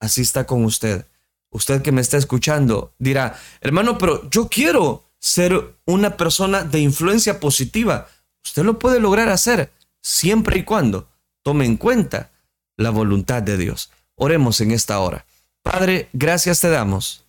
así 0.00 0.22
está 0.22 0.46
con 0.46 0.64
usted. 0.64 1.06
Usted 1.50 1.82
que 1.82 1.92
me 1.92 2.00
está 2.00 2.16
escuchando 2.16 2.94
dirá, 2.98 3.38
hermano, 3.60 3.96
pero 3.98 4.28
yo 4.30 4.48
quiero 4.48 5.03
ser 5.24 5.74
una 5.86 6.18
persona 6.18 6.64
de 6.64 6.80
influencia 6.80 7.40
positiva. 7.40 8.08
Usted 8.44 8.62
lo 8.62 8.78
puede 8.78 9.00
lograr 9.00 9.30
hacer 9.30 9.72
siempre 10.02 10.58
y 10.58 10.64
cuando 10.64 11.08
tome 11.42 11.64
en 11.64 11.78
cuenta 11.78 12.30
la 12.76 12.90
voluntad 12.90 13.42
de 13.42 13.56
Dios. 13.56 13.90
Oremos 14.16 14.60
en 14.60 14.70
esta 14.70 14.98
hora. 14.98 15.24
Padre, 15.62 16.10
gracias 16.12 16.60
te 16.60 16.68
damos 16.68 17.24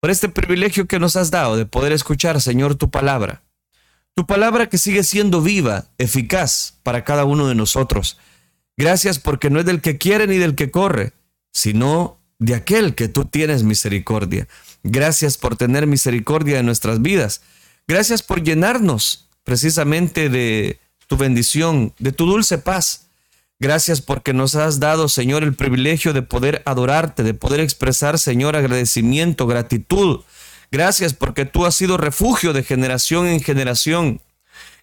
por 0.00 0.10
este 0.10 0.28
privilegio 0.28 0.86
que 0.86 0.98
nos 0.98 1.16
has 1.16 1.30
dado 1.30 1.56
de 1.56 1.64
poder 1.64 1.92
escuchar, 1.92 2.42
Señor, 2.42 2.74
tu 2.74 2.90
palabra. 2.90 3.42
Tu 4.14 4.26
palabra 4.26 4.68
que 4.68 4.76
sigue 4.76 5.02
siendo 5.02 5.40
viva, 5.40 5.86
eficaz 5.96 6.74
para 6.82 7.04
cada 7.04 7.24
uno 7.24 7.48
de 7.48 7.54
nosotros. 7.54 8.18
Gracias 8.76 9.18
porque 9.18 9.48
no 9.48 9.60
es 9.60 9.64
del 9.64 9.80
que 9.80 9.96
quiere 9.96 10.26
ni 10.26 10.36
del 10.36 10.54
que 10.54 10.70
corre, 10.70 11.14
sino 11.52 12.18
de 12.44 12.54
aquel 12.54 12.94
que 12.94 13.08
tú 13.08 13.24
tienes 13.24 13.62
misericordia. 13.62 14.46
Gracias 14.82 15.38
por 15.38 15.56
tener 15.56 15.86
misericordia 15.86 16.58
en 16.58 16.66
nuestras 16.66 17.00
vidas. 17.00 17.40
Gracias 17.88 18.22
por 18.22 18.42
llenarnos 18.42 19.28
precisamente 19.44 20.28
de 20.28 20.78
tu 21.06 21.16
bendición, 21.16 21.94
de 21.98 22.12
tu 22.12 22.26
dulce 22.26 22.58
paz. 22.58 23.06
Gracias 23.58 24.02
porque 24.02 24.34
nos 24.34 24.56
has 24.56 24.78
dado, 24.78 25.08
Señor, 25.08 25.42
el 25.42 25.54
privilegio 25.54 26.12
de 26.12 26.20
poder 26.20 26.62
adorarte, 26.66 27.22
de 27.22 27.32
poder 27.32 27.60
expresar, 27.60 28.18
Señor, 28.18 28.56
agradecimiento, 28.56 29.46
gratitud. 29.46 30.20
Gracias 30.70 31.14
porque 31.14 31.46
tú 31.46 31.64
has 31.64 31.74
sido 31.74 31.96
refugio 31.96 32.52
de 32.52 32.62
generación 32.62 33.26
en 33.26 33.40
generación. 33.40 34.20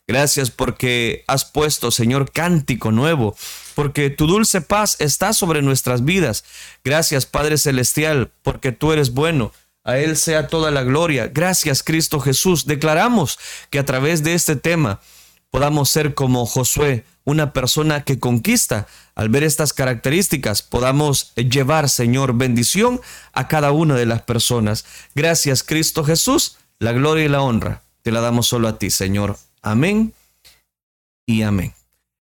Gracias 0.08 0.50
porque 0.50 1.24
has 1.28 1.46
puesto, 1.46 1.92
Señor, 1.92 2.32
cántico 2.32 2.92
nuevo, 2.92 3.36
porque 3.72 4.10
tu 4.10 4.28
dulce 4.28 4.62
paz 4.62 4.96
está 5.00 5.34
sobre 5.34 5.62
nuestras 5.62 6.06
vidas. 6.06 6.44
Gracias, 6.84 7.26
Padre 7.26 7.58
Celestial, 7.58 8.32
porque 8.44 8.72
tú 8.72 8.92
eres 8.92 9.14
bueno, 9.14 9.52
A 9.84 9.98
Él 9.98 10.16
sea 10.16 10.46
toda 10.46 10.70
la 10.70 10.84
gloria. 10.84 11.28
Gracias 11.28 11.82
Cristo 11.82 12.20
Jesús. 12.20 12.68
Declaramos 12.68 13.40
que 13.72 13.80
a 13.80 13.86
través 13.86 14.24
de 14.24 14.36
este 14.36 14.56
tema 14.56 15.00
podamos 15.50 15.90
ser 15.90 16.14
como 16.14 16.46
Josué, 16.46 17.04
una 17.24 17.52
persona 17.52 18.04
que 18.04 18.20
conquista. 18.20 18.88
Al 19.16 19.30
ver 19.30 19.44
estas 19.44 19.74
características, 19.74 20.62
podamos 20.62 21.34
llevar, 21.36 21.90
Señor, 21.90 22.36
bendición 22.36 23.02
a 23.34 23.48
cada 23.48 23.72
una 23.72 23.96
de 23.96 24.06
las 24.06 24.22
personas. 24.22 24.86
Gracias 25.16 25.64
Cristo 25.64 26.04
Jesús. 26.04 26.58
La 26.78 26.92
gloria 26.94 27.26
y 27.26 27.30
la 27.30 27.42
honra 27.42 27.82
te 28.02 28.12
la 28.12 28.22
damos 28.22 28.48
solo 28.48 28.68
a 28.68 28.78
ti, 28.78 28.90
Señor. 28.90 29.38
Amén 29.62 30.14
y 31.26 31.44
amén. 31.44 31.81